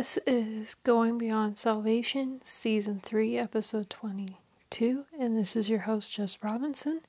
This 0.00 0.18
is 0.26 0.76
Going 0.76 1.18
Beyond 1.18 1.58
Salvation, 1.58 2.40
Season 2.42 3.00
3, 3.04 3.36
Episode 3.36 3.90
22, 3.90 5.04
and 5.18 5.36
this 5.36 5.54
is 5.54 5.68
your 5.68 5.80
host, 5.80 6.10
Jess 6.10 6.38
Robinson. 6.42 7.02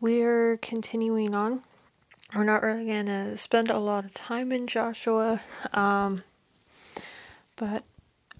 We're 0.00 0.56
continuing 0.56 1.36
on. 1.36 1.62
We're 2.34 2.42
not 2.42 2.64
really 2.64 2.84
going 2.84 3.06
to 3.06 3.36
spend 3.36 3.70
a 3.70 3.78
lot 3.78 4.04
of 4.04 4.12
time 4.12 4.50
in 4.50 4.66
Joshua, 4.66 5.40
um, 5.72 6.24
but 7.54 7.84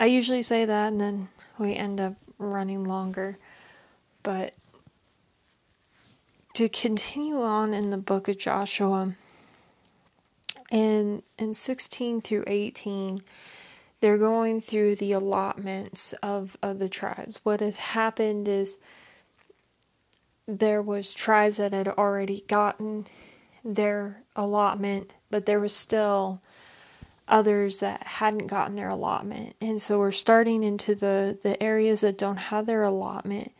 I 0.00 0.06
usually 0.06 0.42
say 0.42 0.64
that 0.64 0.88
and 0.88 1.00
then 1.00 1.28
we 1.60 1.76
end 1.76 2.00
up 2.00 2.14
running 2.38 2.82
longer. 2.82 3.38
But 4.24 4.54
to 6.54 6.68
continue 6.68 7.40
on 7.40 7.72
in 7.72 7.90
the 7.90 7.98
book 7.98 8.26
of 8.26 8.36
Joshua, 8.36 9.14
in 10.70 11.22
in 11.38 11.54
16 11.54 12.20
through 12.20 12.44
18 12.46 13.22
they're 14.00 14.18
going 14.18 14.60
through 14.60 14.94
the 14.96 15.12
allotments 15.12 16.12
of 16.22 16.56
of 16.62 16.78
the 16.78 16.88
tribes. 16.88 17.40
What 17.42 17.60
has 17.60 17.76
happened 17.76 18.46
is 18.46 18.78
there 20.46 20.80
was 20.80 21.14
tribes 21.14 21.56
that 21.56 21.72
had 21.72 21.88
already 21.88 22.44
gotten 22.48 23.06
their 23.64 24.22
allotment 24.36 25.12
but 25.30 25.46
there 25.46 25.60
was 25.60 25.74
still 25.74 26.40
others 27.28 27.80
that 27.80 28.02
hadn't 28.04 28.46
gotten 28.46 28.76
their 28.76 28.88
allotment. 28.88 29.54
And 29.60 29.80
so 29.80 29.98
we're 29.98 30.12
starting 30.12 30.62
into 30.62 30.94
the 30.94 31.38
the 31.42 31.62
areas 31.62 32.00
that 32.00 32.18
don't 32.18 32.36
have 32.36 32.66
their 32.66 32.82
allotment. 32.82 33.52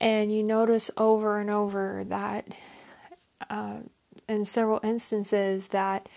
And 0.00 0.34
you 0.34 0.42
notice 0.42 0.90
over 0.96 1.38
and 1.38 1.50
over 1.50 2.04
that 2.08 2.48
uh, 3.48 3.80
in 4.28 4.44
several 4.44 4.80
instances 4.82 5.68
that 5.68 6.08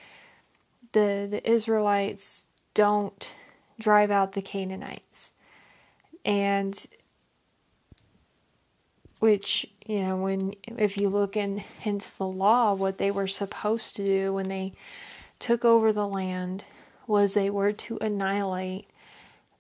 the 0.93 1.27
the 1.29 1.47
Israelites 1.49 2.45
don't 2.73 3.35
drive 3.79 4.09
out 4.09 4.33
the 4.33 4.41
Canaanites. 4.41 5.33
And 6.25 6.87
which, 9.19 9.65
you 9.85 10.01
know, 10.01 10.17
when 10.17 10.53
if 10.77 10.97
you 10.97 11.09
look 11.09 11.35
in 11.37 11.63
into 11.83 12.09
the 12.17 12.27
law, 12.27 12.73
what 12.73 12.97
they 12.97 13.11
were 13.11 13.27
supposed 13.27 13.95
to 13.97 14.05
do 14.05 14.33
when 14.33 14.47
they 14.47 14.73
took 15.39 15.65
over 15.65 15.91
the 15.91 16.07
land 16.07 16.63
was 17.07 17.33
they 17.33 17.49
were 17.49 17.73
to 17.73 17.97
annihilate 17.99 18.87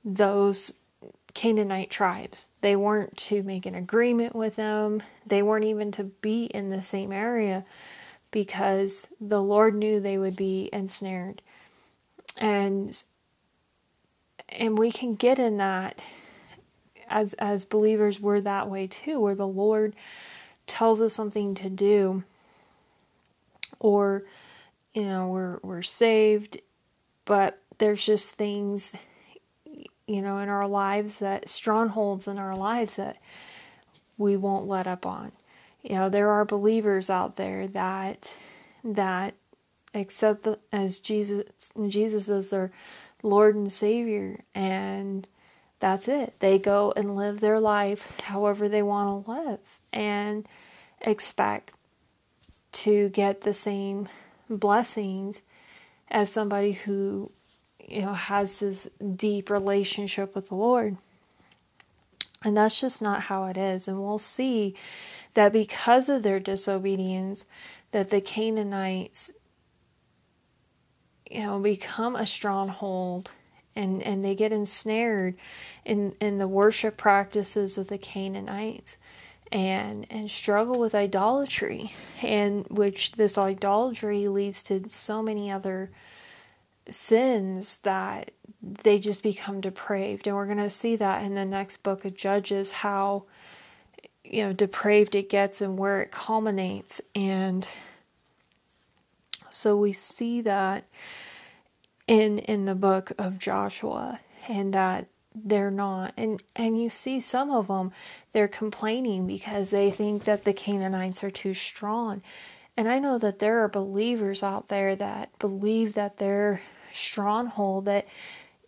those 0.05 0.73
Canaanite 1.33 1.89
tribes. 1.89 2.49
They 2.61 2.75
weren't 2.75 3.17
to 3.17 3.43
make 3.43 3.65
an 3.65 3.75
agreement 3.75 4.35
with 4.35 4.55
them. 4.55 5.01
They 5.25 5.41
weren't 5.41 5.65
even 5.65 5.91
to 5.93 6.05
be 6.05 6.45
in 6.45 6.69
the 6.69 6.81
same 6.81 7.11
area 7.11 7.65
because 8.33 9.05
the 9.21 9.41
Lord 9.41 9.75
knew 9.75 9.99
they 9.99 10.17
would 10.17 10.35
be 10.35 10.67
ensnared. 10.73 11.41
And 12.35 13.01
and 14.49 14.77
we 14.77 14.91
can 14.91 15.15
get 15.15 15.39
in 15.39 15.55
that 15.57 16.01
as 17.07 17.33
as 17.35 17.63
believers 17.63 18.19
we're 18.19 18.41
that 18.41 18.69
way 18.69 18.87
too 18.87 19.19
where 19.19 19.35
the 19.35 19.47
Lord 19.47 19.95
tells 20.65 21.01
us 21.01 21.13
something 21.13 21.53
to 21.53 21.69
do 21.69 22.23
or 23.79 24.23
you 24.93 25.03
know 25.03 25.27
we're 25.27 25.59
we're 25.61 25.81
saved 25.83 26.59
but 27.25 27.59
there's 27.77 28.03
just 28.03 28.33
things 28.33 28.95
you 30.07 30.21
know 30.21 30.39
in 30.39 30.49
our 30.49 30.67
lives 30.67 31.19
that 31.19 31.47
strongholds 31.47 32.27
in 32.27 32.39
our 32.39 32.55
lives 32.55 32.95
that 32.95 33.19
we 34.17 34.35
won't 34.35 34.67
let 34.67 34.87
up 34.87 35.05
on 35.05 35.31
you 35.83 35.95
know 35.95 36.09
there 36.09 36.31
are 36.31 36.45
believers 36.45 37.09
out 37.09 37.35
there 37.35 37.67
that 37.67 38.35
that 38.83 39.35
accept 39.93 40.43
the, 40.43 40.57
as 40.71 40.99
Jesus 40.99 41.71
Jesus 41.87 42.29
as 42.29 42.49
their 42.49 42.71
Lord 43.21 43.55
and 43.55 43.71
Savior 43.71 44.43
and 44.55 45.27
that's 45.79 46.07
it. 46.07 46.35
They 46.39 46.59
go 46.59 46.93
and 46.95 47.17
live 47.17 47.41
their 47.41 47.59
life 47.59 48.09
however 48.21 48.69
they 48.69 48.81
want 48.81 49.25
to 49.25 49.31
live 49.31 49.59
and 49.91 50.47
expect 51.01 51.73
to 52.71 53.09
get 53.09 53.41
the 53.41 53.53
same 53.53 54.07
blessings 54.49 55.41
as 56.09 56.31
somebody 56.31 56.71
who 56.71 57.31
you 57.85 58.01
know 58.01 58.13
has 58.13 58.59
this 58.59 58.89
deep 59.15 59.49
relationship 59.49 60.35
with 60.35 60.49
the 60.49 60.55
Lord. 60.55 60.97
And 62.45 62.57
that's 62.57 62.79
just 62.79 63.01
not 63.01 63.23
how 63.23 63.45
it 63.45 63.57
is. 63.57 63.87
And 63.87 64.01
we'll 64.01 64.17
see 64.17 64.75
that 65.33 65.53
because 65.53 66.09
of 66.09 66.23
their 66.23 66.39
disobedience 66.39 67.45
that 67.91 68.09
the 68.09 68.21
Canaanites 68.21 69.31
you 71.29 71.41
know 71.41 71.59
become 71.59 72.15
a 72.15 72.25
stronghold 72.25 73.31
and 73.75 74.03
and 74.03 74.23
they 74.23 74.35
get 74.35 74.51
ensnared 74.51 75.35
in 75.85 76.15
in 76.19 76.37
the 76.37 76.47
worship 76.47 76.97
practices 76.97 77.77
of 77.77 77.87
the 77.87 77.97
Canaanites 77.97 78.97
and 79.51 80.05
and 80.09 80.29
struggle 80.29 80.79
with 80.79 80.95
idolatry 80.95 81.93
and 82.21 82.65
which 82.69 83.13
this 83.13 83.37
idolatry 83.37 84.27
leads 84.27 84.63
to 84.63 84.83
so 84.89 85.21
many 85.21 85.51
other 85.51 85.91
sins 86.89 87.77
that 87.79 88.31
they 88.61 88.99
just 88.99 89.23
become 89.23 89.61
depraved. 89.61 90.27
And 90.27 90.35
we're 90.35 90.45
going 90.45 90.57
to 90.57 90.69
see 90.69 90.95
that 90.97 91.23
in 91.23 91.33
the 91.33 91.45
next 91.45 91.77
book 91.77 92.05
of 92.05 92.15
judges 92.15 92.71
how 92.71 93.23
you 94.23 94.43
know 94.43 94.53
depraved 94.53 95.15
it 95.15 95.29
gets 95.29 95.61
and 95.61 95.77
where 95.77 96.01
it 96.01 96.11
culminates. 96.11 97.01
And 97.15 97.67
so 99.49 99.75
we 99.75 99.93
see 99.93 100.41
that 100.41 100.85
in 102.07 102.39
in 102.39 102.65
the 102.65 102.75
book 102.75 103.11
of 103.17 103.39
Joshua 103.39 104.19
and 104.47 104.73
that 104.73 105.07
they're 105.35 105.71
not 105.71 106.13
and 106.15 106.41
and 106.55 106.81
you 106.81 106.89
see 106.89 107.19
some 107.19 107.49
of 107.51 107.67
them 107.67 107.91
they're 108.33 108.47
complaining 108.47 109.25
because 109.27 109.71
they 109.71 109.91
think 109.91 110.25
that 110.25 110.43
the 110.43 110.53
Canaanites 110.53 111.23
are 111.23 111.31
too 111.31 111.53
strong. 111.53 112.21
And 112.75 112.87
I 112.87 112.97
know 112.97 113.19
that 113.19 113.39
there 113.39 113.63
are 113.63 113.67
believers 113.67 114.41
out 114.41 114.69
there 114.69 114.95
that 114.95 115.37
believe 115.37 115.93
that 115.93 116.17
their 116.17 116.61
stronghold 116.91 117.85
that 117.85 118.07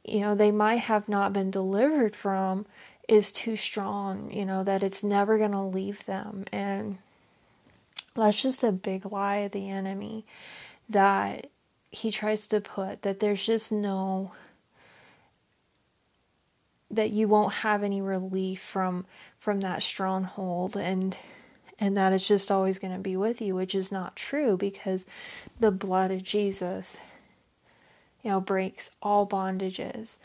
you 0.04 0.20
know 0.20 0.36
they 0.36 0.52
might 0.52 0.82
have 0.82 1.08
not 1.10 1.34
been 1.34 1.52
delivered 1.52 2.16
from 2.16 2.66
is 3.08 3.32
too 3.32 3.56
strong, 3.56 4.32
you 4.32 4.46
know, 4.46 4.64
that 4.64 4.84
it's 4.84 5.04
never 5.04 5.38
going 5.38 5.52
to 5.52 5.62
leave 5.62 6.06
them. 6.06 6.46
And 6.52 6.98
that's 8.16 8.42
just 8.42 8.64
a 8.64 8.72
big 8.72 9.12
lie 9.12 9.38
of 9.38 9.52
the 9.52 9.70
enemy 9.70 10.26
that 10.90 11.48
he 11.92 12.12
tries 12.12 12.48
to 12.48 12.62
put 12.62 13.02
that 13.04 13.20
there's 13.20 13.46
just 13.46 13.72
no 13.72 14.32
that 16.92 17.10
you 17.10 17.28
won't 17.28 17.54
have 17.54 17.84
any 17.84 18.02
relief 18.02 18.62
from 18.62 19.06
from 19.40 19.62
that 19.62 19.82
stronghold 19.82 20.76
and 20.76 21.18
and 21.80 21.98
that 21.98 22.14
it's 22.14 22.28
just 22.28 22.52
always 22.52 22.80
going 22.80 22.94
to 22.94 23.00
be 23.00 23.18
with 23.18 23.42
you 23.42 23.56
which 23.56 23.74
is 23.74 23.92
not 23.92 24.16
true 24.16 24.56
because 24.56 25.06
the 25.60 25.72
blood 25.72 26.12
of 26.12 26.24
Jesus 26.24 26.98
you 28.24 28.30
know 28.30 28.40
breaks 28.40 28.92
all 29.02 29.26
bondages 29.26 30.18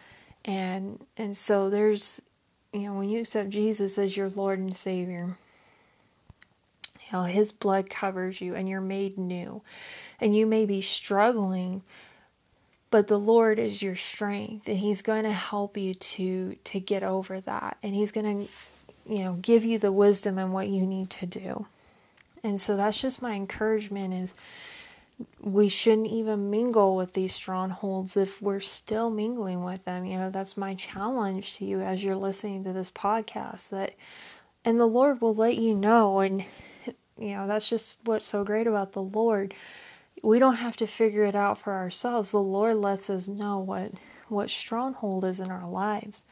and 0.44 1.04
and 1.16 1.36
so 1.36 1.70
there's 1.70 2.20
you 2.72 2.80
know, 2.80 2.94
when 2.94 3.08
you 3.08 3.20
accept 3.20 3.50
Jesus 3.50 3.98
as 3.98 4.16
your 4.16 4.28
Lord 4.28 4.58
and 4.58 4.76
Savior, 4.76 5.36
you 7.00 7.12
know, 7.12 7.24
His 7.24 7.52
blood 7.52 7.90
covers 7.90 8.40
you 8.40 8.54
and 8.54 8.68
you're 8.68 8.80
made 8.80 9.18
new. 9.18 9.62
And 10.20 10.36
you 10.36 10.46
may 10.46 10.66
be 10.66 10.80
struggling, 10.80 11.82
but 12.90 13.08
the 13.08 13.18
Lord 13.18 13.58
is 13.58 13.82
your 13.82 13.96
strength 13.96 14.68
and 14.68 14.78
He's 14.78 15.02
going 15.02 15.24
to 15.24 15.32
help 15.32 15.76
you 15.76 15.94
to 15.94 16.56
to 16.62 16.80
get 16.80 17.02
over 17.02 17.40
that. 17.40 17.78
And 17.82 17.94
He's 17.94 18.12
going 18.12 18.46
to, 18.46 19.12
you 19.12 19.24
know, 19.24 19.32
give 19.34 19.64
you 19.64 19.78
the 19.78 19.92
wisdom 19.92 20.38
and 20.38 20.52
what 20.52 20.68
you 20.68 20.86
need 20.86 21.10
to 21.10 21.26
do. 21.26 21.66
And 22.42 22.60
so 22.60 22.76
that's 22.76 23.00
just 23.00 23.20
my 23.20 23.32
encouragement 23.32 24.14
is 24.14 24.34
we 25.40 25.68
shouldn't 25.68 26.08
even 26.08 26.50
mingle 26.50 26.96
with 26.96 27.12
these 27.12 27.34
strongholds 27.34 28.16
if 28.16 28.40
we're 28.40 28.60
still 28.60 29.10
mingling 29.10 29.62
with 29.62 29.84
them. 29.84 30.04
You 30.04 30.18
know, 30.18 30.30
that's 30.30 30.56
my 30.56 30.74
challenge 30.74 31.56
to 31.56 31.64
you 31.64 31.80
as 31.80 32.02
you're 32.02 32.16
listening 32.16 32.64
to 32.64 32.72
this 32.72 32.90
podcast 32.90 33.70
that 33.70 33.94
and 34.64 34.78
the 34.78 34.86
Lord 34.86 35.20
will 35.20 35.34
let 35.34 35.56
you 35.56 35.74
know 35.74 36.20
and 36.20 36.44
you 37.18 37.34
know, 37.34 37.46
that's 37.46 37.68
just 37.68 37.98
what's 38.04 38.24
so 38.24 38.44
great 38.44 38.66
about 38.66 38.92
the 38.92 39.02
Lord. 39.02 39.54
We 40.22 40.38
don't 40.38 40.56
have 40.56 40.76
to 40.78 40.86
figure 40.86 41.24
it 41.24 41.34
out 41.34 41.58
for 41.58 41.72
ourselves. 41.72 42.30
The 42.30 42.38
Lord 42.38 42.76
lets 42.76 43.10
us 43.10 43.28
know 43.28 43.58
what 43.58 43.92
what 44.28 44.50
stronghold 44.50 45.24
is 45.24 45.40
in 45.40 45.50
our 45.50 45.68
lives. 45.68 46.24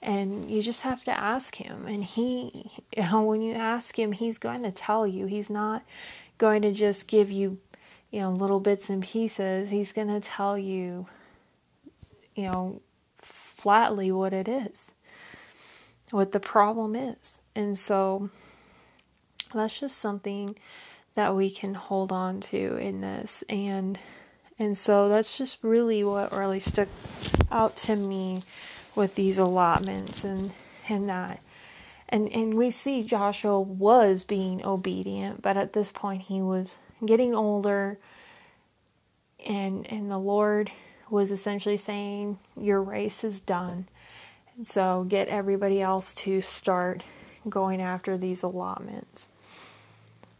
And 0.00 0.50
you 0.50 0.62
just 0.62 0.82
have 0.82 1.02
to 1.04 1.10
ask 1.10 1.56
him 1.56 1.86
and 1.86 2.04
he 2.04 2.70
you 2.96 3.02
know, 3.10 3.22
when 3.22 3.42
you 3.42 3.54
ask 3.54 3.98
him, 3.98 4.12
he's 4.12 4.38
going 4.38 4.62
to 4.62 4.70
tell 4.70 5.06
you. 5.06 5.26
He's 5.26 5.50
not 5.50 5.82
going 6.36 6.62
to 6.62 6.72
just 6.72 7.08
give 7.08 7.30
you 7.30 7.58
you 8.10 8.20
know, 8.20 8.30
little 8.30 8.60
bits 8.60 8.90
and 8.90 9.02
pieces, 9.02 9.70
he's 9.70 9.92
going 9.92 10.08
to 10.08 10.20
tell 10.20 10.56
you, 10.58 11.06
you 12.34 12.44
know, 12.44 12.80
flatly 13.18 14.10
what 14.12 14.32
it 14.32 14.48
is, 14.48 14.92
what 16.10 16.32
the 16.32 16.40
problem 16.40 16.96
is. 16.96 17.42
And 17.54 17.78
so 17.78 18.30
that's 19.52 19.78
just 19.80 19.98
something 19.98 20.56
that 21.14 21.34
we 21.34 21.50
can 21.50 21.74
hold 21.74 22.12
on 22.12 22.40
to 22.40 22.76
in 22.76 23.00
this 23.00 23.42
and 23.48 23.98
And 24.58 24.76
so 24.76 25.08
that's 25.08 25.38
just 25.38 25.62
really 25.62 26.02
what 26.02 26.32
really 26.32 26.60
stuck 26.60 26.88
out 27.50 27.76
to 27.76 27.94
me 27.96 28.42
with 28.94 29.14
these 29.14 29.38
allotments 29.38 30.24
and 30.24 30.52
and 30.88 31.08
that. 31.08 31.40
And 32.08 32.28
and 32.32 32.54
we 32.54 32.70
see 32.70 33.04
Joshua 33.04 33.60
was 33.60 34.24
being 34.24 34.64
obedient, 34.64 35.42
but 35.42 35.56
at 35.56 35.74
this 35.74 35.92
point 35.92 36.22
he 36.22 36.42
was 36.42 36.76
getting 37.04 37.34
older 37.34 37.98
and 39.44 39.86
and 39.90 40.10
the 40.10 40.18
Lord 40.18 40.70
was 41.10 41.32
essentially 41.32 41.76
saying 41.76 42.38
your 42.56 42.82
race 42.82 43.24
is 43.24 43.40
done. 43.40 43.88
And 44.56 44.66
so 44.66 45.04
get 45.08 45.28
everybody 45.28 45.80
else 45.80 46.14
to 46.16 46.42
start 46.42 47.02
going 47.48 47.80
after 47.80 48.16
these 48.16 48.42
allotments 48.42 49.28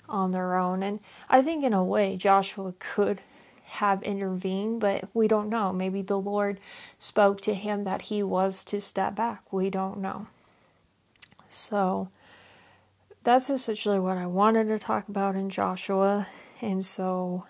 on 0.08 0.32
their 0.32 0.56
own. 0.56 0.82
And 0.82 1.00
I 1.28 1.42
think 1.42 1.64
in 1.64 1.72
a 1.72 1.84
way 1.84 2.16
Joshua 2.16 2.74
could 2.78 3.20
have 3.64 4.02
intervened, 4.02 4.80
but 4.80 5.08
we 5.12 5.28
don't 5.28 5.48
know. 5.48 5.72
Maybe 5.72 6.02
the 6.02 6.18
Lord 6.18 6.58
spoke 6.98 7.40
to 7.42 7.54
him 7.54 7.84
that 7.84 8.02
he 8.02 8.22
was 8.22 8.64
to 8.64 8.80
step 8.80 9.14
back. 9.14 9.52
We 9.52 9.68
don't 9.70 9.98
know. 9.98 10.26
So 11.48 12.08
that's 13.24 13.50
essentially 13.50 13.98
what 13.98 14.16
I 14.16 14.26
wanted 14.26 14.68
to 14.68 14.78
talk 14.78 15.08
about 15.08 15.36
in 15.36 15.50
Joshua. 15.50 16.26
And 16.60 16.84
so 16.84 17.46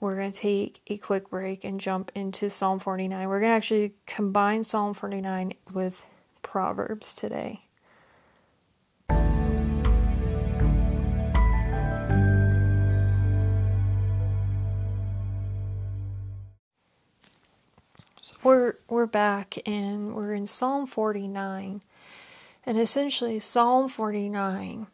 we're 0.00 0.16
going 0.16 0.32
to 0.32 0.38
take 0.38 0.80
a 0.86 0.96
quick 0.96 1.30
break 1.30 1.64
and 1.64 1.80
jump 1.80 2.10
into 2.14 2.50
Psalm 2.50 2.78
49. 2.78 3.28
We're 3.28 3.40
going 3.40 3.52
to 3.52 3.56
actually 3.56 3.94
combine 4.06 4.64
Psalm 4.64 4.94
49 4.94 5.54
with 5.72 6.04
Proverbs 6.42 7.14
today. 7.14 7.62
we're 18.42 18.74
we're 18.88 19.06
back 19.06 19.56
and 19.66 20.14
we're 20.14 20.34
in 20.34 20.46
Psalm 20.46 20.86
49. 20.86 21.80
And 22.64 22.78
essentially 22.78 23.38
Psalm 23.38 23.88
49 23.88 24.86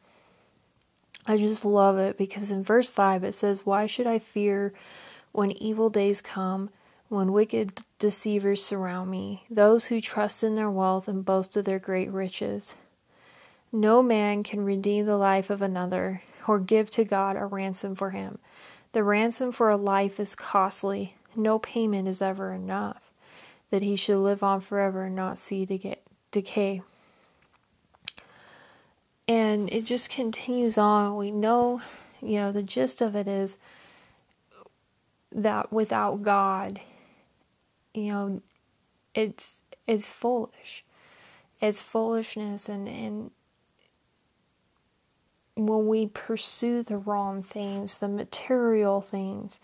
I 1.28 1.36
just 1.36 1.64
love 1.64 1.98
it 1.98 2.16
because 2.16 2.50
in 2.50 2.64
verse 2.64 2.88
5 2.88 3.22
it 3.22 3.32
says, 3.32 3.66
"Why 3.66 3.86
should 3.86 4.06
I 4.06 4.18
fear 4.18 4.72
when 5.32 5.52
evil 5.52 5.90
days 5.90 6.22
come, 6.22 6.70
when 7.08 7.32
wicked 7.32 7.82
deceivers 7.98 8.64
surround 8.64 9.10
me, 9.10 9.44
those 9.50 9.86
who 9.86 10.00
trust 10.00 10.42
in 10.42 10.54
their 10.54 10.70
wealth 10.70 11.06
and 11.06 11.24
boast 11.24 11.56
of 11.56 11.66
their 11.66 11.78
great 11.78 12.10
riches? 12.10 12.74
No 13.70 14.02
man 14.02 14.42
can 14.42 14.64
redeem 14.64 15.06
the 15.06 15.18
life 15.18 15.50
of 15.50 15.62
another 15.62 16.22
or 16.46 16.58
give 16.58 16.90
to 16.92 17.04
God 17.04 17.36
a 17.36 17.44
ransom 17.44 17.94
for 17.94 18.10
him. 18.10 18.38
The 18.92 19.04
ransom 19.04 19.52
for 19.52 19.68
a 19.68 19.76
life 19.76 20.18
is 20.18 20.34
costly. 20.34 21.14
No 21.36 21.58
payment 21.58 22.08
is 22.08 22.22
ever 22.22 22.52
enough." 22.52 23.08
that 23.70 23.82
he 23.82 23.96
should 23.96 24.18
live 24.18 24.42
on 24.42 24.60
forever 24.60 25.04
and 25.04 25.16
not 25.16 25.38
see 25.38 25.66
decay. 26.30 26.82
And 29.28 29.70
it 29.70 29.84
just 29.84 30.08
continues 30.08 30.78
on. 30.78 31.16
We 31.16 31.30
know, 31.30 31.82
you 32.22 32.40
know, 32.40 32.50
the 32.50 32.62
gist 32.62 33.02
of 33.02 33.14
it 33.14 33.28
is 33.28 33.58
that 35.30 35.70
without 35.70 36.22
God, 36.22 36.80
you 37.92 38.10
know, 38.10 38.42
it's 39.14 39.62
it's 39.86 40.10
foolish. 40.10 40.84
It's 41.60 41.82
foolishness 41.82 42.68
and, 42.68 42.88
and 42.88 43.30
when 45.56 45.88
we 45.88 46.06
pursue 46.06 46.84
the 46.84 46.96
wrong 46.96 47.42
things, 47.42 47.98
the 47.98 48.08
material 48.08 49.00
things, 49.00 49.58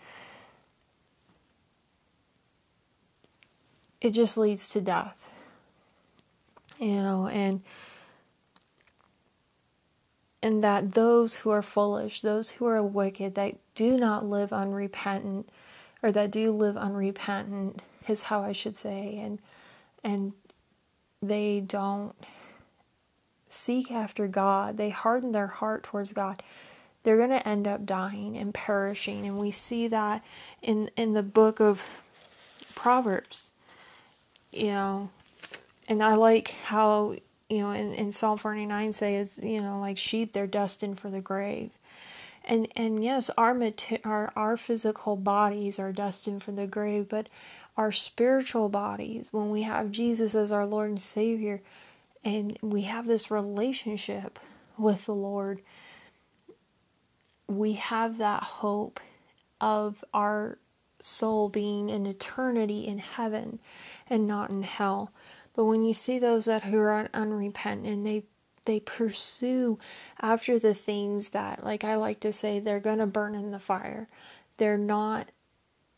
it 4.01 4.11
just 4.11 4.37
leads 4.37 4.67
to 4.69 4.81
death. 4.81 5.29
You 6.79 7.01
know, 7.01 7.27
and 7.27 7.61
and 10.45 10.63
that 10.63 10.91
those 10.91 11.37
who 11.37 11.49
are 11.49 11.61
foolish, 11.61 12.21
those 12.21 12.51
who 12.51 12.65
are 12.65 12.83
wicked, 12.83 13.35
that 13.35 13.55
do 13.73 13.97
not 13.97 14.25
live 14.25 14.53
unrepentant, 14.53 15.49
or 16.03 16.11
that 16.11 16.31
do 16.31 16.51
live 16.51 16.77
unrepentant, 16.77 17.81
is 18.07 18.23
how 18.23 18.41
I 18.41 18.51
should 18.51 18.77
say, 18.77 19.17
and 19.17 19.39
and 20.03 20.33
they 21.21 21.59
don't 21.59 22.13
seek 23.49 23.91
after 23.91 24.27
God, 24.27 24.77
they 24.77 24.91
harden 24.91 25.31
their 25.31 25.47
heart 25.47 25.83
towards 25.83 26.13
God, 26.13 26.43
they're 27.03 27.17
going 27.17 27.29
to 27.29 27.47
end 27.47 27.67
up 27.67 27.85
dying 27.85 28.37
and 28.37 28.53
perishing. 28.53 29.25
And 29.25 29.39
we 29.39 29.49
see 29.49 29.87
that 29.87 30.23
in, 30.61 30.91
in 30.95 31.13
the 31.13 31.23
book 31.23 31.59
of 31.59 31.81
Proverbs 32.75 33.53
you 34.55 34.67
know, 34.67 35.09
and 35.87 36.01
I 36.01 36.15
like 36.15 36.51
how, 36.65 37.15
you 37.49 37.59
know, 37.59 37.71
in, 37.71 37.93
in 37.93 38.11
Psalm 38.11 38.37
49 38.37 38.93
says, 38.93 39.39
you 39.41 39.61
know, 39.61 39.79
like 39.79 39.97
sheep, 39.97 40.33
they're 40.33 40.47
destined 40.47 40.99
for 40.99 41.09
the 41.09 41.21
grave. 41.21 41.71
And, 42.43 42.67
and 42.75 43.03
yes, 43.03 43.29
our, 43.37 43.59
our, 44.03 44.33
our 44.35 44.57
physical 44.57 45.15
bodies 45.15 45.79
are 45.79 45.91
destined 45.91 46.43
for 46.43 46.51
the 46.51 46.67
grave, 46.67 47.09
but 47.09 47.27
our 47.77 47.91
spiritual 47.91 48.69
bodies, 48.69 49.29
when 49.31 49.49
we 49.49 49.63
have 49.63 49.91
Jesus 49.91 50.35
as 50.35 50.51
our 50.51 50.65
Lord 50.65 50.91
and 50.91 51.01
Savior, 51.01 51.61
and 52.23 52.57
we 52.61 52.83
have 52.83 53.07
this 53.07 53.29
relationship 53.29 54.39
with 54.77 55.05
the 55.05 55.15
Lord, 55.15 55.61
we 57.47 57.73
have 57.73 58.17
that 58.17 58.43
hope 58.43 58.99
of 59.59 60.03
our 60.13 60.57
soul 60.99 61.49
being 61.49 61.89
in 61.89 62.05
eternity 62.05 62.87
in 62.87 62.97
heaven 62.97 63.59
and 64.09 64.27
not 64.27 64.49
in 64.49 64.63
hell. 64.63 65.11
But 65.55 65.65
when 65.65 65.83
you 65.83 65.93
see 65.93 66.19
those 66.19 66.45
that 66.45 66.63
who 66.63 66.79
are 66.79 67.09
unrepentant 67.13 68.03
they 68.03 68.23
they 68.65 68.79
pursue 68.79 69.79
after 70.19 70.57
the 70.59 70.73
things 70.73 71.29
that 71.29 71.63
like 71.63 71.83
I 71.83 71.95
like 71.95 72.19
to 72.21 72.33
say 72.33 72.59
they're 72.59 72.79
to 72.99 73.05
burn 73.05 73.35
in 73.35 73.51
the 73.51 73.59
fire. 73.59 74.07
They're 74.57 74.77
not 74.77 75.27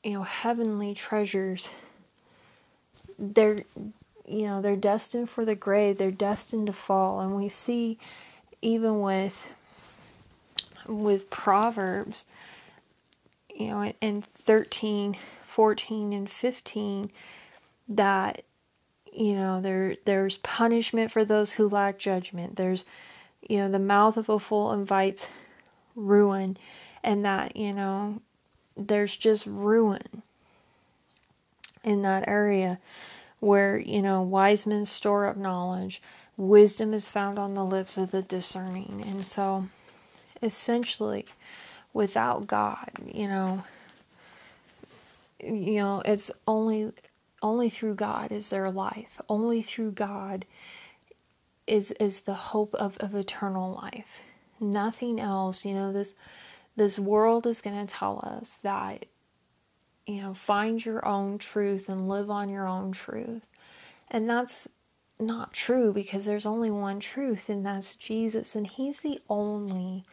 you 0.04 0.14
know 0.14 0.24
heavenly 0.24 0.94
treasures. 0.94 1.72
They're 3.18 3.60
you 4.28 4.46
know 4.46 4.62
they're 4.62 4.76
destined 4.76 5.30
for 5.30 5.46
the 5.46 5.56
grave. 5.56 5.98
They're 5.98 6.12
destined 6.12 6.68
to 6.68 6.74
fall 6.74 7.20
and 7.22 7.36
we 7.36 7.50
see 7.50 7.98
even 8.62 9.02
with 9.02 9.48
with 10.88 11.30
proverbs 11.30 12.26
you 13.54 13.68
know 13.68 13.94
in 14.02 14.22
13 14.22 15.18
14 15.44 16.14
and 16.14 16.30
15 16.30 17.12
that 17.90 18.44
you 19.18 19.34
know 19.34 19.60
there 19.62 19.96
there's 20.06 20.38
punishment 20.38 21.12
for 21.12 21.26
those 21.26 21.54
who 21.54 21.68
lack 21.68 21.98
judgment. 21.98 22.56
There's 22.56 22.86
you 23.48 23.58
know 23.58 23.70
the 23.70 23.80
mouth 23.80 24.18
of 24.18 24.30
a 24.30 24.40
fool 24.40 24.72
invites 24.72 25.28
ruin 25.96 26.58
and 27.04 27.26
that 27.26 27.56
you 27.56 27.74
know 27.74 28.22
there's 28.76 29.16
just 29.16 29.46
ruin 29.48 30.22
in 31.84 32.04
that 32.04 32.28
area 32.28 32.80
where 33.40 33.78
you 33.78 34.02
know 34.02 34.22
wise 34.22 34.66
men 34.66 34.86
store 34.86 35.26
up 35.26 35.38
knowledge. 35.38 36.02
Wisdom 36.38 36.94
is 36.94 37.10
found 37.10 37.40
on 37.40 37.56
the 37.56 37.66
lips 37.66 37.98
of 37.98 38.12
the 38.12 38.22
discerning. 38.22 39.04
And 39.08 39.26
so 39.26 39.68
essentially 40.42 41.26
without 41.94 42.46
god 42.48 42.92
you 43.12 43.28
know 43.28 43.64
you 45.44 45.78
know 45.78 46.02
it's 46.06 46.30
only 46.48 46.92
only 47.42 47.70
through 47.70 47.96
God 47.96 48.32
is 48.32 48.50
there 48.50 48.70
life. 48.72 49.22
Only 49.30 49.62
through 49.62 49.92
God 49.92 50.46
is 51.66 51.92
is 51.94 52.22
the 52.22 52.34
hope 52.34 52.74
of, 52.76 52.98
of 52.98 53.14
eternal 53.14 53.74
life. 53.74 54.22
Nothing 54.60 55.20
else, 55.20 55.66
you 55.66 55.74
know, 55.74 55.92
this 55.92 56.16
this 56.76 56.98
world 56.98 57.46
is 57.46 57.62
gonna 57.62 57.86
tell 57.86 58.20
us 58.24 58.58
that, 58.64 59.06
you 60.06 60.22
know, 60.22 60.34
find 60.34 60.84
your 60.84 61.06
own 61.06 61.38
truth 61.38 61.90
and 61.90 62.08
live 62.08 62.30
on 62.30 62.50
your 62.50 62.68
own 62.68 62.92
truth. 62.92 63.44
And 64.10 64.30
that's 64.30 64.68
not 65.20 65.54
true 65.54 65.92
because 65.92 66.26
there's 66.26 66.46
only 66.46 66.70
one 66.70 67.00
truth 67.00 67.50
and 67.50 67.66
that's 67.66 67.96
Jesus 67.96 68.56
and 68.56 68.68
he's 68.68 69.02
the 69.02 69.20
only 69.30 70.04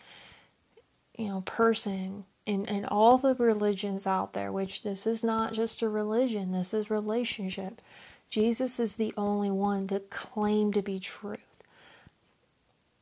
you 1.19 1.29
know 1.29 1.43
person 1.43 2.25
in, 2.47 2.67
in 2.67 2.85
all 2.85 3.19
the 3.19 3.35
religions 3.35 4.07
out 4.07 4.33
there, 4.35 4.53
which 4.53 4.83
this 4.83 5.07
is 5.07 5.25
not 5.25 5.55
just 5.55 5.83
a 5.83 5.89
religion, 5.89 6.53
this 6.53 6.75
is 6.75 6.91
relationship. 6.91 7.81
Jesus 8.29 8.79
is 8.81 8.97
the 8.97 9.15
only 9.17 9.51
one 9.51 9.87
to 9.89 10.01
claim 10.01 10.73
to 10.73 10.83
be 10.83 10.99
truth. 10.99 11.41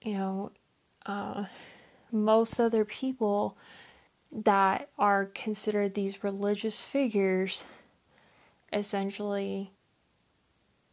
You 0.02 0.14
know, 0.14 0.52
uh, 1.06 1.46
most 2.10 2.60
other 2.60 2.84
people 2.84 3.56
that 4.30 4.88
are 4.98 5.26
considered 5.26 5.94
these 5.94 6.24
religious 6.24 6.84
figures 6.84 7.64
essentially 8.72 9.70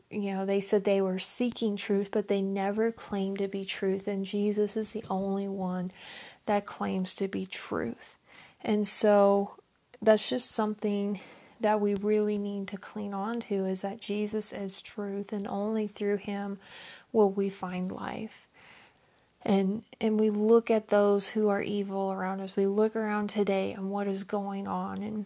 you 0.09 0.33
know 0.33 0.45
they 0.45 0.59
said 0.59 0.83
they 0.83 0.99
were 0.99 1.19
seeking 1.19 1.77
truth 1.77 2.09
but 2.11 2.27
they 2.27 2.41
never 2.41 2.91
claimed 2.91 3.37
to 3.37 3.47
be 3.47 3.63
truth 3.63 4.07
and 4.07 4.25
Jesus 4.25 4.75
is 4.75 4.91
the 4.91 5.05
only 5.09 5.47
one 5.47 5.91
that 6.47 6.65
claims 6.65 7.13
to 7.15 7.29
be 7.29 7.45
truth 7.45 8.17
and 8.61 8.87
so 8.87 9.55
that's 10.01 10.29
just 10.29 10.51
something 10.51 11.19
that 11.59 11.81
we 11.81 11.93
really 11.93 12.37
need 12.37 12.67
to 12.69 12.77
cling 12.77 13.13
on 13.13 13.39
to 13.41 13.65
is 13.65 13.81
that 13.81 13.99
Jesus 13.99 14.53
is 14.53 14.81
truth 14.81 15.33
and 15.33 15.47
only 15.47 15.87
through 15.87 16.17
him 16.17 16.57
will 17.11 17.29
we 17.29 17.49
find 17.49 17.91
life. 17.91 18.47
And 19.41 19.83
and 20.01 20.19
we 20.19 20.29
look 20.29 20.69
at 20.69 20.89
those 20.89 21.29
who 21.29 21.47
are 21.49 21.61
evil 21.61 22.11
around 22.11 22.41
us. 22.41 22.55
We 22.55 22.67
look 22.67 22.95
around 22.95 23.29
today 23.29 23.71
and 23.71 23.89
what 23.89 24.07
is 24.07 24.23
going 24.23 24.67
on 24.67 25.01
and 25.01 25.25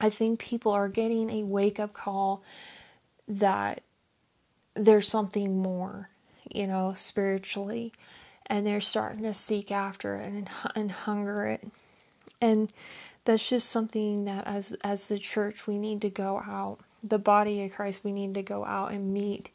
I 0.00 0.10
think 0.10 0.40
people 0.40 0.72
are 0.72 0.88
getting 0.88 1.30
a 1.30 1.44
wake 1.44 1.78
up 1.78 1.92
call 1.92 2.42
that 3.28 3.82
there's 4.74 5.06
something 5.06 5.62
more, 5.62 6.08
you 6.50 6.66
know, 6.66 6.92
spiritually 6.94 7.92
and 8.46 8.66
they're 8.66 8.80
starting 8.80 9.22
to 9.22 9.32
seek 9.32 9.70
after 9.70 10.16
it 10.16 10.26
and, 10.26 10.50
and 10.74 10.90
hunger 10.90 11.46
it. 11.46 11.68
And 12.42 12.72
that's 13.24 13.48
just 13.48 13.70
something 13.70 14.24
that 14.24 14.46
as 14.46 14.74
as 14.82 15.08
the 15.08 15.18
church 15.18 15.66
we 15.66 15.78
need 15.78 16.00
to 16.02 16.10
go 16.10 16.38
out 16.38 16.78
the 17.02 17.18
body 17.18 17.62
of 17.64 17.72
Christ 17.72 18.00
we 18.02 18.12
need 18.12 18.34
to 18.34 18.42
go 18.42 18.64
out 18.64 18.92
and 18.92 19.12
meet 19.12 19.48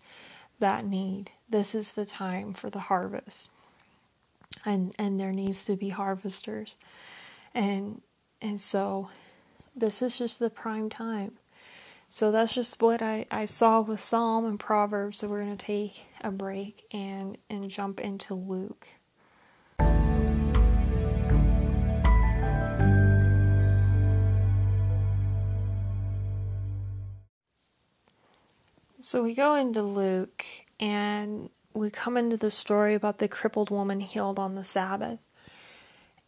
that 0.60 0.86
need 0.86 1.32
this 1.50 1.76
is 1.76 1.92
the 1.92 2.06
time 2.06 2.54
for 2.54 2.70
the 2.70 2.80
harvest 2.80 3.50
and 4.66 4.94
and 4.98 5.20
there 5.20 5.34
needs 5.34 5.66
to 5.66 5.76
be 5.76 5.90
harvesters 5.90 6.78
and 7.54 8.02
and 8.42 8.60
so 8.60 9.10
this 9.76 10.02
is 10.02 10.18
just 10.18 10.40
the 10.40 10.50
prime 10.50 10.90
time 10.90 11.38
so 12.10 12.32
that's 12.32 12.54
just 12.54 12.82
what 12.82 13.02
I, 13.02 13.26
I 13.30 13.46
saw 13.46 13.82
with 13.82 14.00
Psalm 14.00 14.46
and 14.46 14.60
Proverbs. 14.60 15.20
So 15.20 15.28
we're 15.28 15.44
going 15.44 15.58
to 15.58 15.66
take 15.66 16.04
a 16.22 16.32
break 16.32 16.86
and, 16.92 17.38
and 17.50 17.70
jump 17.70 18.00
into 18.00 18.34
Luke. 18.34 18.88
So 29.08 29.24
we 29.24 29.34
go 29.34 29.56
into 29.56 29.84
Luke 29.84 30.44
and 30.82 31.50
we 31.74 31.90
come 31.90 32.18
into 32.18 32.36
the 32.36 32.52
story 32.52 32.94
about 32.94 33.20
the 33.20 33.30
crippled 33.30 33.70
woman 33.70 34.02
healed 34.02 34.38
on 34.38 34.56
the 34.56 34.66
Sabbath. 34.66 35.20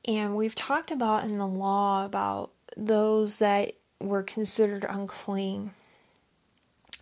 And 0.05 0.33
we've 0.33 0.55
talked 0.55 0.89
about 0.89 1.25
in 1.25 1.37
the 1.37 1.45
law 1.45 2.05
about 2.05 2.51
those 2.77 3.39
that 3.39 3.73
were 3.99 4.23
considered 4.23 4.85
unclean 4.87 5.71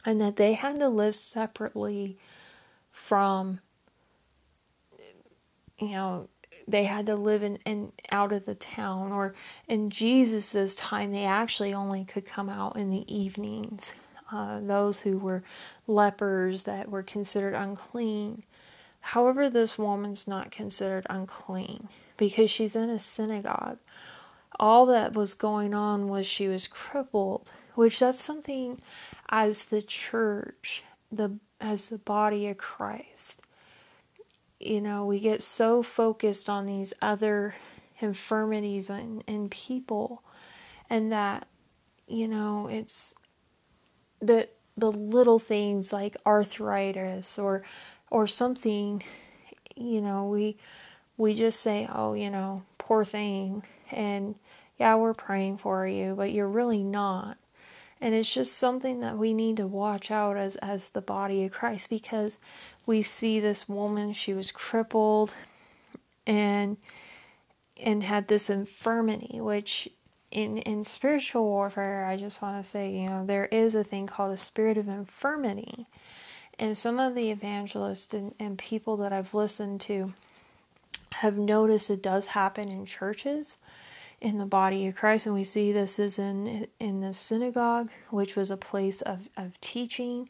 and 0.03 0.19
that 0.19 0.37
they 0.37 0.53
had 0.53 0.79
to 0.79 0.89
live 0.89 1.15
separately 1.15 2.17
from 2.91 3.59
you 5.77 5.89
know 5.89 6.27
they 6.67 6.85
had 6.85 7.05
to 7.05 7.15
live 7.15 7.43
in, 7.43 7.59
and 7.67 7.91
out 8.09 8.31
of 8.31 8.47
the 8.47 8.55
town 8.55 9.11
or 9.11 9.35
in 9.67 9.91
Jesus's 9.91 10.73
time 10.73 11.11
they 11.11 11.25
actually 11.25 11.71
only 11.71 12.03
could 12.03 12.25
come 12.25 12.49
out 12.49 12.77
in 12.77 12.89
the 12.89 13.05
evenings 13.15 13.93
uh, 14.31 14.59
those 14.59 15.01
who 15.01 15.17
were 15.17 15.43
lepers 15.85 16.63
that 16.63 16.89
were 16.89 17.03
considered 17.03 17.53
unclean 17.53 18.43
however 18.99 19.49
this 19.49 19.77
woman's 19.77 20.27
not 20.27 20.51
considered 20.51 21.05
unclean 21.09 21.87
because 22.17 22.49
she's 22.49 22.75
in 22.75 22.89
a 22.89 22.99
synagogue 22.99 23.77
all 24.59 24.85
that 24.87 25.13
was 25.13 25.33
going 25.33 25.73
on 25.73 26.07
was 26.07 26.25
she 26.25 26.47
was 26.47 26.67
crippled, 26.67 27.51
which 27.75 27.99
that's 27.99 28.19
something 28.19 28.81
as 29.29 29.65
the 29.65 29.81
church, 29.81 30.83
the 31.11 31.37
as 31.59 31.89
the 31.89 31.97
body 31.97 32.47
of 32.47 32.57
Christ. 32.57 33.41
You 34.59 34.81
know, 34.81 35.05
we 35.05 35.19
get 35.19 35.43
so 35.43 35.83
focused 35.83 36.49
on 36.49 36.65
these 36.65 36.93
other 37.01 37.55
infirmities 37.99 38.89
in, 38.89 39.21
in 39.27 39.49
people 39.49 40.23
and 40.89 41.11
that, 41.11 41.47
you 42.07 42.27
know, 42.27 42.67
it's 42.67 43.13
the 44.21 44.49
the 44.77 44.91
little 44.91 45.39
things 45.39 45.91
like 45.91 46.15
arthritis 46.25 47.39
or 47.39 47.63
or 48.09 48.27
something, 48.27 49.03
you 49.75 50.01
know, 50.01 50.25
we 50.25 50.57
we 51.17 51.33
just 51.33 51.59
say, 51.59 51.87
Oh, 51.91 52.13
you 52.13 52.29
know, 52.29 52.63
poor 52.77 53.03
thing 53.03 53.63
and 53.91 54.35
yeah, 54.77 54.95
we're 54.95 55.13
praying 55.13 55.57
for 55.57 55.87
you, 55.87 56.13
but 56.15 56.31
you're 56.31 56.47
really 56.47 56.83
not. 56.83 57.37
And 57.99 58.13
it's 58.13 58.31
just 58.31 58.53
something 58.53 58.99
that 58.99 59.17
we 59.17 59.33
need 59.33 59.57
to 59.57 59.65
watch 59.65 60.11
out 60.11 60.37
as 60.37 60.55
as 60.57 60.89
the 60.89 61.01
body 61.01 61.43
of 61.45 61.51
Christ 61.51 61.89
because 61.89 62.37
we 62.85 63.01
see 63.01 63.39
this 63.39 63.67
woman, 63.67 64.13
she 64.13 64.33
was 64.33 64.51
crippled 64.51 65.33
and 66.25 66.77
and 67.79 68.03
had 68.03 68.27
this 68.27 68.49
infirmity, 68.49 69.39
which 69.41 69.89
in 70.31 70.57
in 70.59 70.83
spiritual 70.83 71.45
warfare, 71.45 72.05
I 72.05 72.17
just 72.17 72.41
want 72.41 72.63
to 72.63 72.69
say, 72.69 72.91
you 72.91 73.07
know, 73.07 73.25
there 73.25 73.45
is 73.45 73.75
a 73.75 73.83
thing 73.83 74.07
called 74.07 74.33
a 74.33 74.37
spirit 74.37 74.77
of 74.77 74.87
infirmity. 74.87 75.87
And 76.59 76.75
some 76.75 76.99
of 76.99 77.13
the 77.13 77.29
evangelists 77.29 78.13
and, 78.13 78.33
and 78.39 78.57
people 78.57 78.97
that 78.97 79.13
I've 79.13 79.33
listened 79.33 79.79
to 79.81 80.13
have 81.13 81.37
noticed 81.37 81.89
it 81.89 82.01
does 82.01 82.27
happen 82.27 82.69
in 82.69 82.85
churches 82.85 83.57
in 84.19 84.39
the 84.39 84.45
body 84.45 84.87
of 84.87 84.95
Christ, 84.95 85.27
and 85.27 85.35
we 85.35 85.43
see 85.43 85.71
this 85.71 85.99
is 85.99 86.17
in 86.17 86.67
in 86.79 87.01
the 87.01 87.13
synagogue, 87.13 87.89
which 88.09 88.35
was 88.35 88.49
a 88.49 88.57
place 88.57 89.01
of, 89.01 89.29
of 89.37 89.59
teaching 89.61 90.29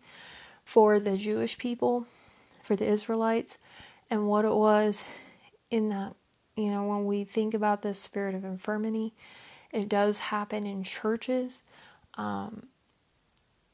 for 0.66 1.00
the 1.00 1.16
Jewish 1.16 1.58
people, 1.58 2.06
for 2.62 2.76
the 2.76 2.86
Israelites, 2.86 3.58
and 4.10 4.28
what 4.28 4.44
it 4.44 4.54
was 4.54 5.06
in 5.72 5.90
that, 5.90 6.16
you 6.56 6.70
know, 6.70 6.84
when 6.84 7.06
we 7.06 7.24
think 7.24 7.54
about 7.54 7.82
the 7.82 7.94
spirit 7.94 8.36
of 8.36 8.44
infirmity, 8.44 9.14
it 9.72 9.90
does 9.90 10.20
happen 10.20 10.66
in 10.66 10.84
churches. 10.84 11.62
Um, 12.16 12.68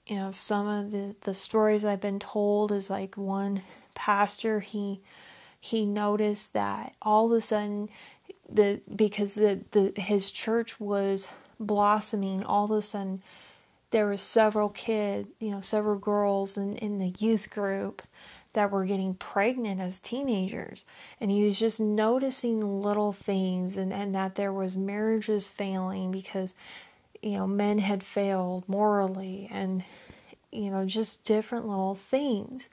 you 0.05 0.17
know, 0.17 0.31
some 0.31 0.67
of 0.67 0.91
the, 0.91 1.15
the 1.21 1.33
stories 1.33 1.85
I've 1.85 2.01
been 2.01 2.19
told 2.19 2.71
is 2.71 2.89
like 2.89 3.15
one 3.15 3.61
pastor, 3.95 4.59
he 4.59 5.01
he 5.59 5.85
noticed 5.85 6.51
that 6.51 6.93
all 7.01 7.27
of 7.27 7.31
a 7.31 7.39
sudden 7.39 7.87
the 8.49 8.81
because 8.93 9.35
the, 9.35 9.61
the 9.71 9.93
his 9.95 10.29
church 10.29 10.77
was 10.77 11.29
blossoming 11.57 12.43
all 12.43 12.65
of 12.65 12.71
a 12.71 12.81
sudden 12.81 13.23
there 13.91 14.05
were 14.05 14.17
several 14.17 14.67
kids 14.67 15.29
you 15.39 15.51
know 15.51 15.61
several 15.61 15.97
girls 15.97 16.57
in, 16.57 16.75
in 16.77 16.99
the 16.99 17.13
youth 17.17 17.49
group 17.49 18.01
that 18.53 18.71
were 18.71 18.85
getting 18.85 19.13
pregnant 19.15 19.81
as 19.81 19.99
teenagers 19.99 20.85
and 21.19 21.31
he 21.31 21.43
was 21.43 21.59
just 21.59 21.79
noticing 21.79 22.81
little 22.81 23.11
things 23.11 23.77
and, 23.77 23.91
and 23.91 24.13
that 24.15 24.35
there 24.35 24.53
was 24.53 24.77
marriages 24.77 25.47
failing 25.47 26.11
because 26.11 26.55
you 27.21 27.31
know 27.31 27.47
men 27.47 27.79
had 27.79 28.03
failed 28.03 28.67
morally 28.67 29.49
and 29.51 29.83
you 30.51 30.69
know 30.69 30.85
just 30.85 31.23
different 31.23 31.67
little 31.67 31.95
things 31.95 32.69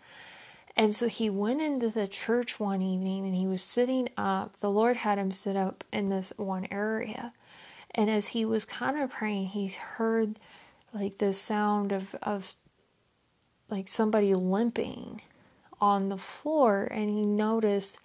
and 0.77 0.95
so 0.95 1.09
he 1.09 1.29
went 1.29 1.61
into 1.61 1.91
the 1.91 2.09
church 2.09 2.59
one 2.59 2.81
evening 2.81 3.27
and 3.27 3.35
he 3.35 3.47
was 3.47 3.63
sitting 3.63 4.09
up. 4.17 4.59
The 4.61 4.71
Lord 4.71 4.97
had 4.97 5.19
him 5.19 5.33
sit 5.33 5.57
up 5.57 5.85
in 5.93 6.09
this 6.09 6.33
one 6.37 6.67
area. 6.71 7.33
And 7.95 8.09
as 8.09 8.29
he 8.29 8.45
was 8.45 8.65
kind 8.65 8.99
of 8.99 9.11
praying, 9.11 9.49
he 9.49 9.69
heard 9.69 10.39
like 10.95 11.19
the 11.19 11.33
sound 11.33 11.93
of, 11.93 12.15
of 12.23 12.55
like 13.69 13.89
somebody 13.89 14.33
limping 14.33 15.21
on 15.81 16.09
the 16.09 16.19
floor. 16.19 16.85
And 16.85 17.11
he 17.11 17.25
noticed 17.25 17.99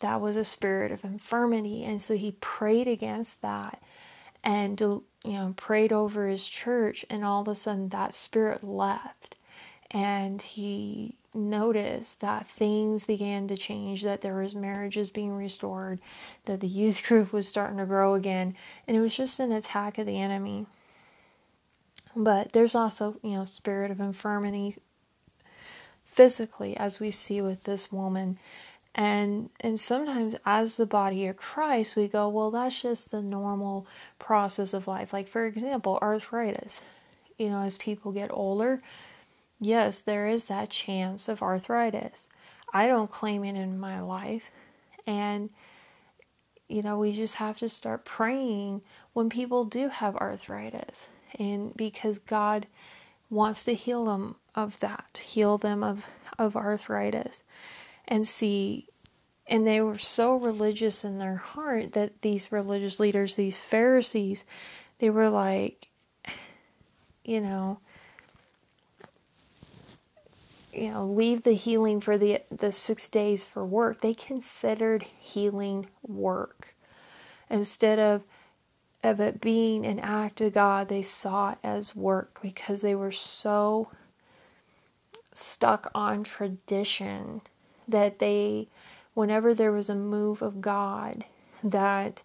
that 0.00 0.20
was 0.20 0.36
a 0.36 0.44
spirit 0.44 0.92
of 0.92 1.04
infirmity. 1.04 1.84
And 1.84 2.00
so 2.00 2.16
he 2.16 2.32
prayed 2.32 2.88
against 2.88 3.42
that 3.42 3.82
and, 4.42 4.78
you 4.80 5.02
know, 5.24 5.54
prayed 5.56 5.92
over 5.92 6.28
his 6.28 6.46
church. 6.46 7.04
And 7.08 7.24
all 7.24 7.42
of 7.42 7.48
a 7.48 7.54
sudden 7.54 7.88
that 7.90 8.14
spirit 8.14 8.64
left. 8.64 9.36
And 9.90 10.42
he 10.42 11.16
noticed 11.34 12.20
that 12.20 12.48
things 12.48 13.04
began 13.04 13.48
to 13.48 13.56
change, 13.56 14.02
that 14.02 14.22
there 14.22 14.36
was 14.36 14.54
marriages 14.54 15.10
being 15.10 15.32
restored, 15.32 15.98
that 16.44 16.60
the 16.60 16.68
youth 16.68 17.02
group 17.06 17.32
was 17.32 17.48
starting 17.48 17.78
to 17.78 17.86
grow 17.86 18.14
again, 18.14 18.54
and 18.86 18.96
it 18.96 19.00
was 19.00 19.16
just 19.16 19.40
an 19.40 19.52
attack 19.52 19.98
of 19.98 20.06
the 20.06 20.20
enemy. 20.20 20.66
But 22.16 22.52
there's 22.52 22.76
also, 22.76 23.16
you 23.22 23.32
know, 23.32 23.44
spirit 23.44 23.90
of 23.90 24.00
infirmity 24.00 24.76
physically, 26.14 26.76
as 26.76 27.00
we 27.00 27.10
see 27.10 27.40
with 27.40 27.64
this 27.64 27.90
woman. 27.90 28.38
And 28.94 29.50
and 29.60 29.78
sometimes 29.80 30.36
as 30.46 30.76
the 30.76 30.86
body 30.86 31.26
of 31.26 31.36
Christ, 31.36 31.96
we 31.96 32.06
go, 32.06 32.28
well, 32.28 32.52
that's 32.52 32.80
just 32.80 33.10
the 33.10 33.20
normal 33.20 33.86
process 34.20 34.72
of 34.72 34.86
life. 34.86 35.12
Like 35.12 35.28
for 35.28 35.44
example, 35.46 35.98
arthritis. 36.00 36.80
You 37.36 37.50
know, 37.50 37.62
as 37.62 37.76
people 37.76 38.12
get 38.12 38.30
older, 38.32 38.80
yes, 39.60 40.00
there 40.00 40.28
is 40.28 40.46
that 40.46 40.70
chance 40.70 41.28
of 41.28 41.42
arthritis. 41.42 42.28
I 42.72 42.86
don't 42.86 43.10
claim 43.10 43.44
it 43.44 43.56
in 43.56 43.78
my 43.78 44.00
life. 44.00 44.44
And, 45.06 45.50
you 46.68 46.82
know, 46.82 46.98
we 46.98 47.12
just 47.12 47.34
have 47.36 47.58
to 47.58 47.68
start 47.68 48.04
praying 48.04 48.82
when 49.14 49.30
people 49.30 49.64
do 49.64 49.88
have 49.88 50.14
arthritis. 50.16 51.08
And 51.38 51.76
because 51.76 52.18
God 52.20 52.68
wants 53.30 53.64
to 53.64 53.74
heal 53.74 54.04
them 54.04 54.36
of 54.54 54.78
that, 54.80 55.22
heal 55.24 55.58
them 55.58 55.82
of, 55.82 56.04
of 56.38 56.56
arthritis. 56.56 57.42
And 58.06 58.26
see, 58.26 58.88
and 59.46 59.66
they 59.66 59.80
were 59.80 59.98
so 59.98 60.36
religious 60.36 61.04
in 61.04 61.18
their 61.18 61.36
heart 61.36 61.92
that 61.92 62.22
these 62.22 62.52
religious 62.52 63.00
leaders, 63.00 63.36
these 63.36 63.60
Pharisees, 63.60 64.44
they 64.98 65.10
were 65.10 65.28
like, 65.28 65.88
you 67.24 67.40
know, 67.40 67.78
you 70.72 70.90
know, 70.90 71.06
leave 71.06 71.44
the 71.44 71.52
healing 71.52 72.00
for 72.00 72.18
the 72.18 72.42
the 72.50 72.72
six 72.72 73.08
days 73.08 73.44
for 73.44 73.64
work. 73.64 74.00
They 74.00 74.14
considered 74.14 75.04
healing 75.18 75.86
work 76.02 76.74
instead 77.48 77.98
of 77.98 78.22
of 79.02 79.20
it 79.20 79.40
being 79.40 79.84
an 79.86 80.00
act 80.00 80.40
of 80.40 80.54
God. 80.54 80.88
They 80.88 81.02
saw 81.02 81.52
it 81.52 81.58
as 81.62 81.94
work 81.94 82.38
because 82.42 82.82
they 82.82 82.94
were 82.94 83.12
so 83.12 83.88
stuck 85.34 85.90
on 85.94 86.24
tradition 86.24 87.42
that 87.86 88.18
they, 88.18 88.68
whenever 89.12 89.52
there 89.52 89.72
was 89.72 89.90
a 89.90 89.94
move 89.94 90.40
of 90.40 90.62
God, 90.62 91.24
that 91.62 92.22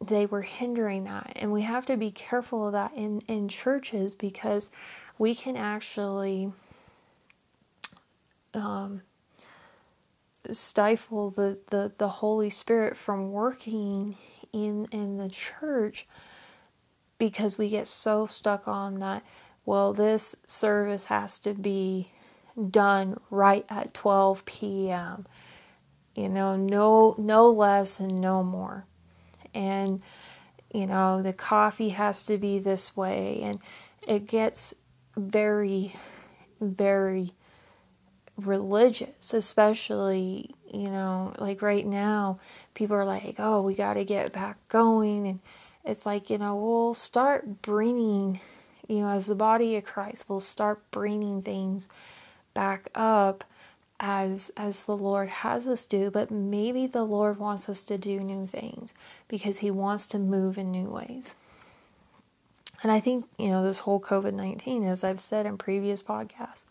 they 0.00 0.26
were 0.26 0.42
hindering 0.42 1.04
that. 1.04 1.32
And 1.36 1.50
we 1.52 1.62
have 1.62 1.86
to 1.86 1.96
be 1.96 2.10
careful 2.10 2.66
of 2.66 2.72
that 2.72 2.92
in, 2.94 3.20
in 3.28 3.48
churches 3.48 4.12
because 4.12 4.70
we 5.18 5.34
can 5.34 5.56
actually 5.56 6.52
um, 8.52 9.02
stifle 10.50 11.30
the, 11.30 11.58
the, 11.70 11.92
the 11.98 12.08
Holy 12.08 12.50
Spirit 12.50 12.96
from 12.96 13.30
working 13.30 14.16
in 14.52 14.86
in 14.92 15.16
the 15.16 15.28
church 15.30 16.06
because 17.18 17.56
we 17.56 17.68
get 17.68 17.88
so 17.88 18.26
stuck 18.26 18.68
on 18.68 18.98
that 18.98 19.24
well 19.64 19.92
this 19.92 20.36
service 20.46 21.06
has 21.06 21.38
to 21.40 21.54
be 21.54 22.10
done 22.70 23.18
right 23.30 23.64
at 23.68 23.94
12 23.94 24.44
p.m. 24.44 25.26
you 26.14 26.28
know 26.28 26.56
no 26.56 27.14
no 27.18 27.50
less 27.50 28.00
and 28.00 28.20
no 28.20 28.42
more. 28.42 28.86
And 29.54 30.02
you 30.72 30.86
know 30.86 31.22
the 31.22 31.32
coffee 31.32 31.90
has 31.90 32.24
to 32.26 32.38
be 32.38 32.58
this 32.58 32.96
way. 32.96 33.40
And 33.42 33.58
it 34.06 34.26
gets 34.26 34.74
very 35.16 35.94
very 36.60 37.34
religious 38.38 39.34
especially 39.34 40.54
you 40.72 40.88
know 40.88 41.34
like 41.38 41.60
right 41.60 41.86
now 41.86 42.38
people 42.72 42.96
are 42.96 43.04
like 43.04 43.34
oh 43.38 43.60
we 43.60 43.74
got 43.74 43.94
to 43.94 44.04
get 44.04 44.32
back 44.32 44.56
going. 44.68 45.26
And 45.26 45.40
it's 45.84 46.06
like 46.06 46.30
you 46.30 46.38
know 46.38 46.56
we'll 46.56 46.94
start 46.94 47.62
bringing 47.62 48.40
you 48.88 49.00
know 49.00 49.08
as 49.10 49.26
the 49.26 49.34
body 49.34 49.76
of 49.76 49.84
christ 49.84 50.24
we'll 50.28 50.40
start 50.40 50.82
bringing 50.90 51.42
things 51.42 51.88
back 52.54 52.88
up 52.94 53.44
as 54.00 54.50
as 54.56 54.84
the 54.84 54.96
lord 54.96 55.28
has 55.28 55.66
us 55.68 55.86
do 55.86 56.10
but 56.10 56.30
maybe 56.30 56.86
the 56.86 57.04
lord 57.04 57.38
wants 57.38 57.68
us 57.68 57.82
to 57.82 57.96
do 57.96 58.20
new 58.20 58.46
things 58.46 58.92
because 59.28 59.58
he 59.58 59.70
wants 59.70 60.06
to 60.06 60.18
move 60.18 60.58
in 60.58 60.70
new 60.70 60.88
ways. 60.88 61.34
And 62.82 62.90
i 62.90 62.98
think 62.98 63.26
you 63.38 63.48
know 63.48 63.62
this 63.62 63.80
whole 63.80 64.00
covid-19 64.00 64.86
as 64.90 65.04
i've 65.04 65.20
said 65.20 65.46
in 65.46 65.56
previous 65.56 66.02
podcasts 66.02 66.64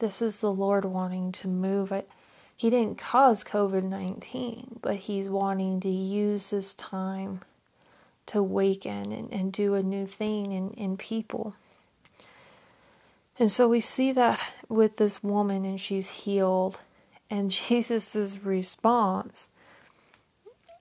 this 0.00 0.22
is 0.22 0.40
the 0.40 0.52
lord 0.52 0.86
wanting 0.86 1.30
to 1.32 1.48
move 1.48 1.92
it. 1.92 2.08
He 2.56 2.70
didn't 2.70 2.98
cause 2.98 3.44
COVID 3.44 3.84
19, 3.84 4.80
but 4.82 4.96
he's 4.96 5.28
wanting 5.28 5.80
to 5.80 5.88
use 5.88 6.50
this 6.50 6.72
time 6.74 7.42
to 8.30 8.38
awaken 8.38 9.10
and, 9.10 9.32
and 9.32 9.52
do 9.52 9.74
a 9.74 9.82
new 9.82 10.06
thing 10.06 10.52
in, 10.52 10.70
in 10.72 10.96
people. 10.96 11.54
And 13.40 13.50
so 13.50 13.66
we 13.68 13.80
see 13.80 14.12
that 14.12 14.38
with 14.68 14.98
this 14.98 15.22
woman, 15.22 15.64
and 15.64 15.80
she's 15.80 16.10
healed. 16.10 16.80
And 17.28 17.50
Jesus' 17.68 18.38
response, 18.38 19.50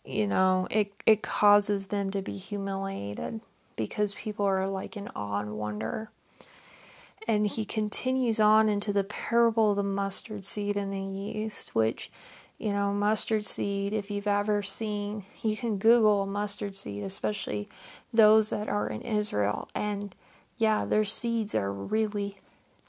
you 0.06 0.28
know, 0.28 0.68
it, 0.70 0.92
it 1.06 1.24
causes 1.24 1.88
them 1.88 2.12
to 2.12 2.22
be 2.22 2.38
humiliated 2.38 3.42
because 3.76 4.14
people 4.14 4.46
are 4.46 4.68
like 4.68 4.96
in 4.96 5.08
awe 5.16 5.40
and 5.40 5.58
wonder. 5.58 6.12
And 7.28 7.48
he 7.48 7.66
continues 7.66 8.40
on 8.40 8.70
into 8.70 8.94
the 8.94 9.04
parable 9.04 9.72
of 9.72 9.78
the 9.78 9.84
mustard 9.84 10.46
seed 10.46 10.78
and 10.78 10.94
the 10.94 11.00
yeast, 11.00 11.74
which, 11.74 12.12
you 12.60 12.74
know, 12.74 12.92
mustard 12.94 13.46
seed, 13.46 13.94
if 13.94 14.12
you've 14.12 14.28
ever 14.28 14.62
seen, 14.62 15.26
you 15.42 15.58
can 15.58 15.78
Google 15.78 16.26
mustard 16.26 16.76
seed, 16.76 17.04
especially 17.04 17.70
those 18.14 18.50
that 18.52 18.68
are 18.68 18.88
in 18.88 19.02
Israel. 19.02 19.70
And 19.74 20.14
yeah, 20.58 20.86
their 20.86 21.06
seeds 21.06 21.56
are 21.56 21.72
really 21.72 22.38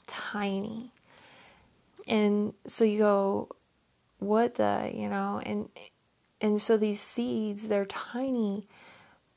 tiny. 0.07 0.91
And 2.07 2.53
so 2.67 2.83
you 2.83 2.99
go, 2.99 3.49
what 4.19 4.55
the, 4.55 4.91
you 4.93 5.07
know, 5.07 5.41
and 5.45 5.69
and 6.41 6.59
so 6.59 6.75
these 6.75 6.99
seeds, 6.99 7.67
they're 7.67 7.85
tiny, 7.85 8.67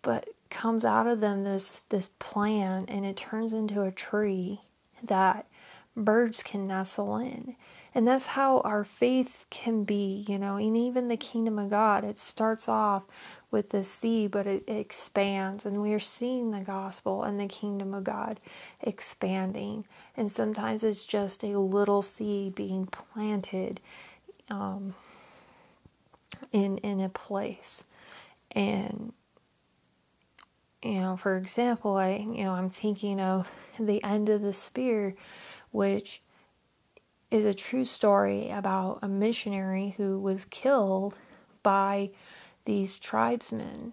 but 0.02 0.28
comes 0.50 0.84
out 0.84 1.06
of 1.06 1.20
them 1.20 1.44
this 1.44 1.82
this 1.90 2.10
plant 2.18 2.88
and 2.88 3.04
it 3.04 3.16
turns 3.16 3.52
into 3.52 3.82
a 3.82 3.90
tree 3.90 4.60
that 5.02 5.46
birds 5.96 6.42
can 6.42 6.66
nestle 6.66 7.16
in. 7.16 7.56
And 7.94 8.08
that's 8.08 8.26
how 8.26 8.58
our 8.60 8.84
faith 8.84 9.46
can 9.50 9.84
be, 9.84 10.24
you 10.28 10.36
know, 10.36 10.56
and 10.56 10.76
even 10.76 11.06
the 11.06 11.16
kingdom 11.16 11.60
of 11.60 11.70
God, 11.70 12.02
it 12.02 12.18
starts 12.18 12.68
off 12.68 13.04
with 13.52 13.70
the 13.70 13.84
seed, 13.84 14.32
but 14.32 14.48
it, 14.48 14.64
expands. 14.66 15.64
And 15.64 15.80
we 15.80 15.94
are 15.94 16.00
seeing 16.00 16.50
the 16.50 16.60
gospel 16.60 17.22
and 17.22 17.38
the 17.38 17.46
kingdom 17.46 17.94
of 17.94 18.02
God 18.02 18.40
expanding. 18.80 19.86
And 20.16 20.30
sometimes 20.30 20.82
it's 20.82 21.04
just 21.04 21.44
a 21.44 21.56
little 21.56 22.02
seed 22.02 22.56
being 22.56 22.86
planted 22.86 23.80
um, 24.50 24.94
in, 26.50 26.78
in 26.78 27.00
a 27.00 27.08
place. 27.08 27.84
And, 28.50 29.12
you 30.82 31.00
know, 31.00 31.16
for 31.16 31.36
example, 31.36 31.96
I, 31.96 32.16
you 32.16 32.42
know, 32.42 32.52
I'm 32.52 32.70
thinking 32.70 33.20
of 33.20 33.48
the 33.78 34.02
end 34.02 34.28
of 34.28 34.42
the 34.42 34.52
spear, 34.52 35.14
which 35.74 36.22
is 37.32 37.44
a 37.44 37.52
true 37.52 37.84
story 37.84 38.48
about 38.48 39.00
a 39.02 39.08
missionary 39.08 39.94
who 39.96 40.20
was 40.20 40.44
killed 40.44 41.18
by 41.64 42.10
these 42.64 43.00
tribesmen. 43.00 43.92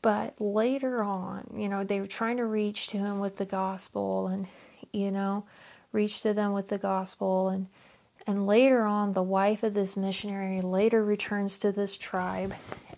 But 0.00 0.40
later 0.40 1.02
on, 1.02 1.52
you 1.54 1.68
know, 1.68 1.84
they 1.84 2.00
were 2.00 2.06
trying 2.06 2.38
to 2.38 2.46
reach 2.46 2.86
to 2.88 2.96
him 2.96 3.18
with 3.18 3.36
the 3.36 3.44
gospel 3.44 4.28
and, 4.28 4.46
you 4.90 5.10
know, 5.10 5.44
reach 5.92 6.22
to 6.22 6.32
them 6.32 6.54
with 6.54 6.68
the 6.68 6.78
gospel. 6.78 7.50
And 7.50 7.66
and 8.26 8.46
later 8.46 8.84
on 8.84 9.12
the 9.12 9.22
wife 9.22 9.62
of 9.62 9.74
this 9.74 9.98
missionary 9.98 10.62
later 10.62 11.04
returns 11.04 11.58
to 11.58 11.72
this 11.72 11.94
tribe 11.94 12.54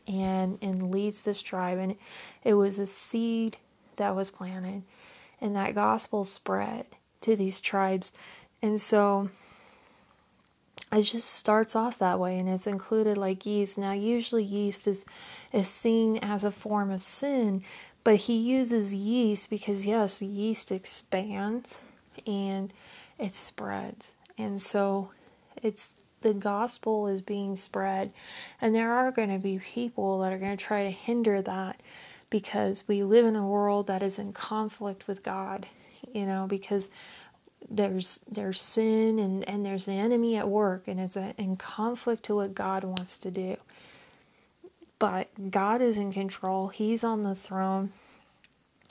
and 0.06 0.56
and 0.62 0.92
leads 0.92 1.24
this 1.24 1.42
tribe. 1.42 1.78
And 1.78 1.96
it 2.44 2.54
was 2.54 2.78
a 2.78 2.86
seed 2.86 3.56
that 3.96 4.14
was 4.14 4.30
planted 4.30 4.84
and 5.40 5.56
that 5.56 5.74
gospel 5.74 6.24
spread 6.24 6.86
to 7.22 7.36
these 7.36 7.60
tribes. 7.60 8.12
And 8.62 8.80
so 8.80 9.30
it 10.92 11.02
just 11.02 11.30
starts 11.30 11.76
off 11.76 11.98
that 11.98 12.18
way 12.18 12.38
and 12.38 12.48
it's 12.48 12.66
included 12.66 13.16
like 13.16 13.46
yeast. 13.46 13.78
Now 13.78 13.92
usually 13.92 14.44
yeast 14.44 14.86
is 14.86 15.04
is 15.52 15.68
seen 15.68 16.18
as 16.18 16.44
a 16.44 16.50
form 16.50 16.90
of 16.90 17.02
sin, 17.02 17.62
but 18.02 18.16
he 18.16 18.36
uses 18.36 18.94
yeast 18.94 19.50
because 19.50 19.86
yes, 19.86 20.20
yeast 20.20 20.72
expands 20.72 21.78
and 22.26 22.72
it 23.18 23.34
spreads. 23.34 24.12
And 24.36 24.60
so 24.60 25.10
it's 25.62 25.96
the 26.22 26.34
gospel 26.34 27.06
is 27.06 27.22
being 27.22 27.56
spread 27.56 28.12
and 28.60 28.74
there 28.74 28.92
are 28.92 29.10
going 29.10 29.30
to 29.30 29.38
be 29.38 29.58
people 29.58 30.20
that 30.20 30.32
are 30.32 30.38
going 30.38 30.56
to 30.56 30.64
try 30.64 30.84
to 30.84 30.90
hinder 30.90 31.40
that 31.40 31.80
because 32.28 32.84
we 32.86 33.02
live 33.02 33.24
in 33.24 33.36
a 33.36 33.46
world 33.46 33.86
that 33.86 34.02
is 34.02 34.18
in 34.18 34.32
conflict 34.32 35.08
with 35.08 35.22
God, 35.22 35.66
you 36.14 36.26
know, 36.26 36.46
because 36.48 36.90
there's 37.68 38.20
there's 38.30 38.60
sin 38.60 39.18
and, 39.18 39.48
and 39.48 39.64
there's 39.64 39.84
the 39.84 39.92
enemy 39.92 40.36
at 40.36 40.48
work 40.48 40.84
and 40.86 40.98
it's 40.98 41.16
a, 41.16 41.34
in 41.36 41.56
conflict 41.56 42.24
to 42.24 42.34
what 42.34 42.54
God 42.54 42.84
wants 42.84 43.18
to 43.18 43.30
do. 43.30 43.56
But 44.98 45.50
God 45.50 45.80
is 45.80 45.96
in 45.96 46.12
control, 46.12 46.68
He's 46.68 47.04
on 47.04 47.22
the 47.22 47.34
throne. 47.34 47.92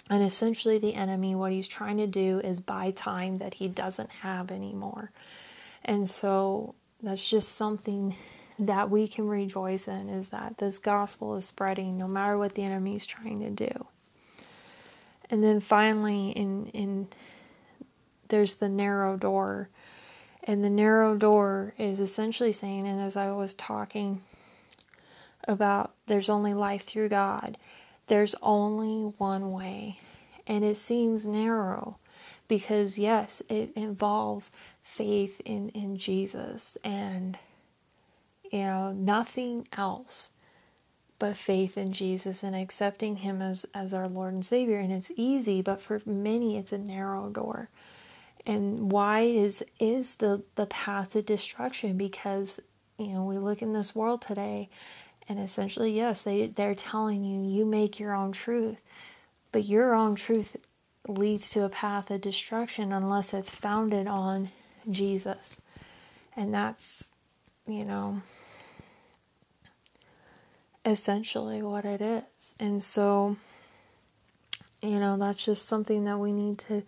And 0.10 0.24
essentially, 0.24 0.80
the 0.80 0.96
enemy, 0.96 1.36
what 1.36 1.52
he's 1.52 1.68
trying 1.68 1.98
to 1.98 2.08
do 2.08 2.40
is 2.40 2.62
buy 2.62 2.90
time 2.90 3.38
that 3.38 3.54
he 3.54 3.68
doesn't 3.68 4.10
have 4.10 4.50
anymore. 4.50 5.12
And 5.86 6.10
so 6.10 6.74
that's 7.04 7.30
just 7.30 7.56
something 7.56 8.16
that 8.58 8.90
we 8.90 9.08
can 9.08 9.28
rejoice 9.28 9.88
in 9.88 10.10
is 10.10 10.30
that 10.30 10.58
this 10.58 10.80
gospel 10.80 11.36
is 11.36 11.46
spreading 11.46 11.98
no 11.98 12.08
matter 12.08 12.38
what 12.38 12.56
the 12.56 12.64
enemy 12.64 12.96
is 12.96 13.06
trying 13.06 13.40
to 13.40 13.52
do. 13.52 13.86
And 15.30 15.44
then 15.44 15.60
finally 15.60 16.30
in 16.32 16.68
in 16.68 17.08
there's 18.30 18.56
the 18.56 18.70
narrow 18.70 19.18
door. 19.18 19.70
And 20.44 20.64
the 20.64 20.70
narrow 20.70 21.16
door 21.16 21.74
is 21.78 22.00
essentially 22.00 22.52
saying 22.52 22.88
and 22.88 23.00
as 23.02 23.16
I 23.16 23.32
was 23.32 23.54
talking 23.54 24.22
about 25.48 25.94
there's 26.08 26.30
only 26.30 26.54
life 26.54 26.84
through 26.84 27.10
God. 27.10 27.58
There's 28.08 28.36
only 28.42 29.14
one 29.18 29.52
way. 29.52 30.00
And 30.48 30.64
it 30.64 30.78
seems 30.78 31.26
narrow 31.26 31.98
because 32.48 32.98
yes, 32.98 33.42
it 33.50 33.72
involves 33.76 34.52
faith 34.82 35.40
in 35.46 35.70
in 35.70 35.98
Jesus 35.98 36.78
and 36.84 37.38
you 38.52 38.62
know, 38.62 38.92
nothing 38.92 39.68
else 39.78 40.32
but 41.20 41.36
faith 41.36 41.78
in 41.78 41.92
Jesus 41.92 42.44
and 42.44 42.56
accepting 42.56 43.18
Him 43.18 43.42
as, 43.42 43.66
as 43.74 43.94
our 43.94 44.08
Lord 44.08 44.34
and 44.34 44.46
Savior. 44.46 44.80
And 44.80 44.92
it's 44.92 45.12
easy, 45.16 45.62
but 45.62 45.82
for 45.82 46.02
many, 46.06 46.58
it's 46.58 46.72
a 46.72 46.78
narrow 46.78 47.30
door. 47.30 47.70
And 48.46 48.92
why 48.92 49.22
is 49.22 49.64
is 49.80 50.16
the 50.16 50.42
the 50.56 50.66
path 50.66 51.16
of 51.16 51.26
destruction? 51.26 51.98
Because 51.98 52.60
you 52.98 53.08
know 53.08 53.26
we 53.26 53.38
look 53.38 53.62
in 53.62 53.74
this 53.74 53.94
world 53.94 54.22
today, 54.22 54.70
and 55.28 55.40
essentially, 55.40 55.92
yes, 55.92 56.24
they 56.24 56.48
they're 56.48 56.74
telling 56.74 57.24
you 57.26 57.48
you 57.48 57.66
make 57.66 58.00
your 58.00 58.16
own 58.16 58.32
truth, 58.32 58.78
but 59.52 59.66
your 59.66 59.94
own 59.94 60.16
truth 60.16 60.56
leads 61.08 61.50
to 61.50 61.64
a 61.64 61.70
path 61.70 62.10
of 62.10 62.22
destruction 62.22 62.94
unless 62.94 63.34
it's 63.34 63.52
founded 63.52 64.08
on 64.08 64.52
Jesus, 64.90 65.62
and 66.36 66.54
that's 66.54 67.10
you 67.68 67.84
know 67.84 68.22
essentially 70.86 71.62
what 71.62 71.86
it 71.86 72.02
is. 72.02 72.56
And 72.60 72.82
so, 72.82 73.38
you 74.82 75.00
know, 75.00 75.18
that's 75.18 75.44
just 75.44 75.68
something 75.68 76.06
that 76.06 76.18
we 76.18 76.32
need 76.32 76.60
to 76.60 76.84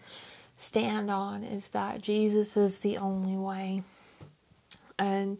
stand 0.58 1.10
on 1.10 1.44
is 1.44 1.70
that 1.70 2.02
Jesus 2.02 2.56
is 2.56 2.80
the 2.80 2.98
only 2.98 3.36
way. 3.36 3.84
And 4.98 5.38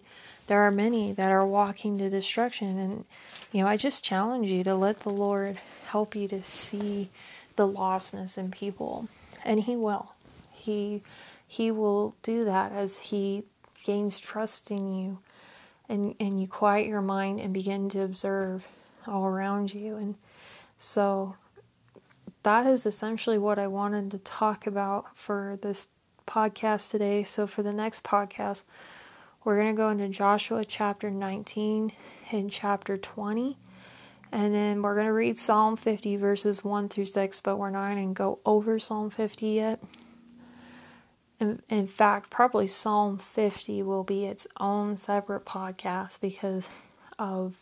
there 0.48 0.62
are 0.62 0.72
many 0.72 1.12
that 1.14 1.32
are 1.32 1.46
walking 1.46 1.98
to 2.00 2.10
destruction. 2.10 2.80
And, 2.80 3.06
you 3.52 3.62
know, 3.62 3.68
I 3.68 3.78
just 3.78 4.04
challenge 4.04 4.50
you 4.50 4.64
to 4.64 4.76
let 4.76 5.02
the 5.02 5.12
Lord 5.12 5.60
help 5.86 6.16
you 6.16 6.28
to 6.30 6.44
see 6.44 7.10
the 7.56 7.68
lostness 7.68 8.38
in 8.38 8.52
people. 8.52 9.08
And 9.46 9.62
He 9.62 9.76
will. 9.76 10.14
He 10.52 11.04
He 11.48 11.72
will 11.72 12.16
do 12.24 12.44
that 12.46 12.72
as 12.72 12.98
He 12.98 13.44
gains 13.84 14.20
trust 14.20 14.72
in 14.72 14.94
you 14.94 15.20
and 15.92 16.16
and 16.20 16.42
you 16.42 16.48
quiet 16.48 16.88
your 16.88 17.02
mind 17.02 17.40
and 17.40 17.54
begin 17.54 17.90
to 17.90 18.02
observe 18.02 18.66
all 19.08 19.26
around 19.26 19.74
you 19.74 19.96
and 19.96 20.16
so 20.78 21.36
that 22.44 22.66
is 22.66 22.86
essentially 22.86 23.38
what 23.38 23.60
I 23.60 23.68
wanted 23.68 24.12
to 24.12 24.18
talk 24.18 24.66
about 24.66 25.16
for 25.16 25.60
this 25.62 25.90
podcast 26.26 26.90
today. 26.90 27.24
So 27.24 27.46
for 27.46 27.62
the 27.62 27.74
next 27.74 28.04
podcast, 28.04 28.64
we're 29.44 29.58
going 29.58 29.76
to 29.76 29.78
go 29.78 29.90
into 29.90 30.08
Joshua 30.10 30.66
chapter 30.66 31.12
19 31.12 31.92
and 32.32 32.52
chapter 32.52 32.98
20. 32.98 33.58
And 34.32 34.54
then 34.54 34.82
we're 34.82 34.96
going 34.96 35.08
to 35.08 35.14
read 35.14 35.38
Psalm 35.38 35.76
50 35.76 36.16
verses 36.16 36.64
1 36.64 36.90
through 36.90 37.08
6, 37.08 37.40
but 37.42 37.58
we're 37.58 37.70
not 37.70 37.94
going 37.94 38.10
to 38.10 38.18
go 38.18 38.40
over 38.46 38.80
Psalm 38.80 39.10
50 39.10 39.48
yet. 39.48 39.80
In, 41.42 41.60
in 41.70 41.88
fact, 41.88 42.30
probably 42.30 42.68
Psalm 42.68 43.18
50 43.18 43.82
will 43.82 44.04
be 44.04 44.26
its 44.26 44.46
own 44.60 44.96
separate 44.96 45.44
podcast 45.44 46.22
because 46.22 46.70
of 47.18 47.56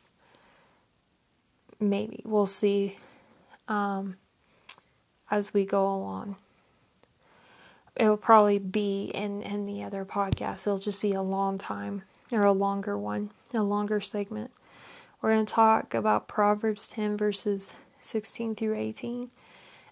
maybe 1.80 2.22
we'll 2.26 2.46
see 2.46 2.98
um, 3.70 4.18
as 5.32 5.54
we 5.54 5.64
go 5.64 5.86
along. 5.88 6.36
It'll 7.96 8.18
probably 8.18 8.60
be 8.60 9.12
in, 9.14 9.42
in 9.44 9.64
the 9.64 9.82
other 9.84 10.04
podcast. 10.04 10.68
It'll 10.68 10.78
just 10.78 11.02
be 11.02 11.14
a 11.14 11.22
long 11.22 11.58
time 11.58 12.02
or 12.34 12.44
a 12.44 12.52
longer 12.52 12.98
one, 12.98 13.32
a 13.54 13.64
longer 13.64 14.02
segment. 14.02 14.52
We're 15.22 15.34
going 15.34 15.46
to 15.46 15.54
talk 15.54 15.94
about 15.94 16.28
Proverbs 16.28 16.86
10 16.90 17.16
verses 17.16 17.74
16 18.02 18.56
through 18.56 18.76
18 18.76 19.30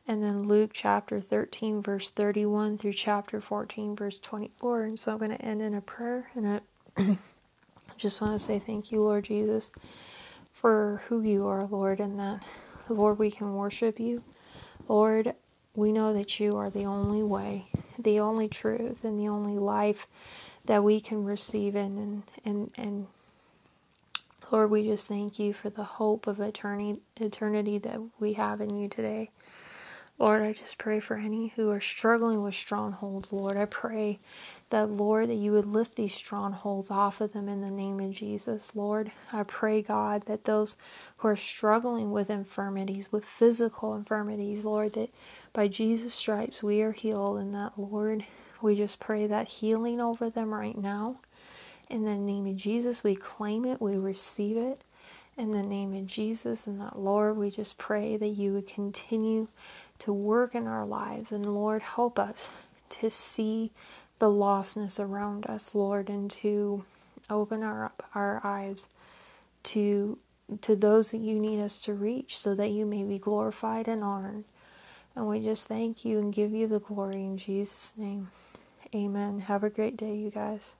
and 0.07 0.23
then 0.23 0.47
Luke 0.47 0.71
chapter 0.73 1.19
13, 1.19 1.81
verse 1.81 2.09
31 2.09 2.77
through 2.77 2.93
chapter 2.93 3.41
14, 3.41 3.95
verse 3.95 4.17
24. 4.19 4.83
And 4.83 4.99
so 4.99 5.11
I'm 5.11 5.17
going 5.17 5.31
to 5.31 5.41
end 5.41 5.61
in 5.61 5.73
a 5.73 5.81
prayer. 5.81 6.29
And 6.33 6.61
I 6.97 7.17
just 7.97 8.21
want 8.21 8.39
to 8.39 8.45
say 8.45 8.57
thank 8.57 8.89
you, 8.91 9.03
Lord 9.03 9.25
Jesus, 9.25 9.69
for 10.53 11.01
who 11.07 11.21
you 11.21 11.45
are, 11.47 11.65
Lord, 11.65 11.99
and 11.99 12.17
that, 12.19 12.43
Lord, 12.87 13.19
we 13.19 13.29
can 13.29 13.53
worship 13.55 13.99
you. 13.99 14.23
Lord, 14.87 15.33
we 15.75 15.91
know 15.91 16.13
that 16.13 16.39
you 16.39 16.55
are 16.55 16.69
the 16.69 16.85
only 16.85 17.21
way, 17.21 17.67
the 17.99 18.19
only 18.21 18.47
truth, 18.47 19.03
and 19.03 19.19
the 19.19 19.27
only 19.27 19.59
life 19.59 20.07
that 20.65 20.85
we 20.85 21.01
can 21.01 21.25
receive 21.25 21.75
in. 21.75 21.97
And, 21.97 22.23
and, 22.45 22.71
and 22.77 23.07
Lord, 24.51 24.71
we 24.71 24.83
just 24.83 25.09
thank 25.09 25.37
you 25.37 25.51
for 25.51 25.69
the 25.69 25.83
hope 25.83 26.27
of 26.27 26.39
eternity, 26.39 27.01
eternity 27.17 27.77
that 27.79 27.99
we 28.19 28.33
have 28.33 28.61
in 28.61 28.73
you 28.77 28.87
today. 28.87 29.31
Lord, 30.19 30.41
I 30.41 30.53
just 30.53 30.79
pray 30.79 30.99
for 30.99 31.17
any 31.17 31.49
who 31.49 31.69
are 31.69 31.79
struggling 31.79 32.41
with 32.41 32.55
strongholds, 32.55 33.31
Lord. 33.31 33.55
I 33.55 33.65
pray 33.65 34.17
that, 34.71 34.89
Lord, 34.89 35.29
that 35.29 35.35
you 35.35 35.51
would 35.51 35.67
lift 35.67 35.95
these 35.95 36.15
strongholds 36.15 36.89
off 36.89 37.21
of 37.21 37.33
them 37.33 37.47
in 37.47 37.61
the 37.61 37.69
name 37.69 37.99
of 37.99 38.13
Jesus, 38.13 38.75
Lord. 38.75 39.11
I 39.31 39.43
pray, 39.43 39.83
God, 39.83 40.23
that 40.25 40.45
those 40.45 40.75
who 41.17 41.27
are 41.27 41.35
struggling 41.35 42.11
with 42.11 42.31
infirmities, 42.31 43.11
with 43.11 43.25
physical 43.25 43.93
infirmities, 43.93 44.65
Lord, 44.65 44.93
that 44.93 45.09
by 45.53 45.67
Jesus' 45.67 46.15
stripes 46.15 46.63
we 46.63 46.81
are 46.81 46.93
healed, 46.93 47.37
and 47.37 47.53
that, 47.53 47.73
Lord, 47.77 48.25
we 48.59 48.75
just 48.75 48.99
pray 48.99 49.27
that 49.27 49.47
healing 49.47 50.01
over 50.01 50.31
them 50.31 50.51
right 50.51 50.77
now. 50.77 51.17
In 51.91 52.05
the 52.05 52.15
name 52.15 52.47
of 52.47 52.55
Jesus, 52.55 53.03
we 53.03 53.15
claim 53.15 53.65
it, 53.65 53.79
we 53.79 53.95
receive 53.97 54.57
it. 54.57 54.81
In 55.37 55.51
the 55.51 55.61
name 55.61 55.93
of 55.93 56.07
Jesus, 56.07 56.65
and 56.65 56.81
that, 56.81 56.97
Lord, 56.97 57.37
we 57.37 57.51
just 57.51 57.77
pray 57.77 58.17
that 58.17 58.29
you 58.29 58.53
would 58.53 58.65
continue 58.65 59.47
to 59.99 60.13
work 60.13 60.55
in 60.55 60.67
our 60.67 60.85
lives. 60.85 61.31
And 61.31 61.45
Lord, 61.45 61.81
help 61.81 62.19
us 62.19 62.49
to 62.89 63.09
see 63.09 63.71
the 64.19 64.29
lostness 64.29 64.99
around 64.99 65.45
us, 65.45 65.75
Lord, 65.75 66.09
and 66.09 66.29
to 66.31 66.83
open 67.29 67.61
our 67.63 67.91
our 68.15 68.41
eyes 68.43 68.87
to 69.63 70.17
to 70.61 70.75
those 70.75 71.11
that 71.11 71.17
you 71.17 71.39
need 71.39 71.59
us 71.59 71.77
to 71.79 71.93
reach 71.93 72.39
so 72.39 72.55
that 72.55 72.69
you 72.69 72.85
may 72.85 73.03
be 73.03 73.17
glorified 73.17 73.87
and 73.87 74.03
honored. 74.03 74.45
And 75.15 75.27
we 75.27 75.41
just 75.41 75.67
thank 75.67 76.05
you 76.05 76.19
and 76.19 76.33
give 76.33 76.51
you 76.51 76.67
the 76.67 76.79
glory 76.79 77.25
in 77.25 77.37
Jesus' 77.37 77.93
name. 77.97 78.29
Amen. 78.95 79.39
Have 79.41 79.63
a 79.63 79.69
great 79.69 79.97
day, 79.97 80.15
you 80.15 80.29
guys. 80.31 80.75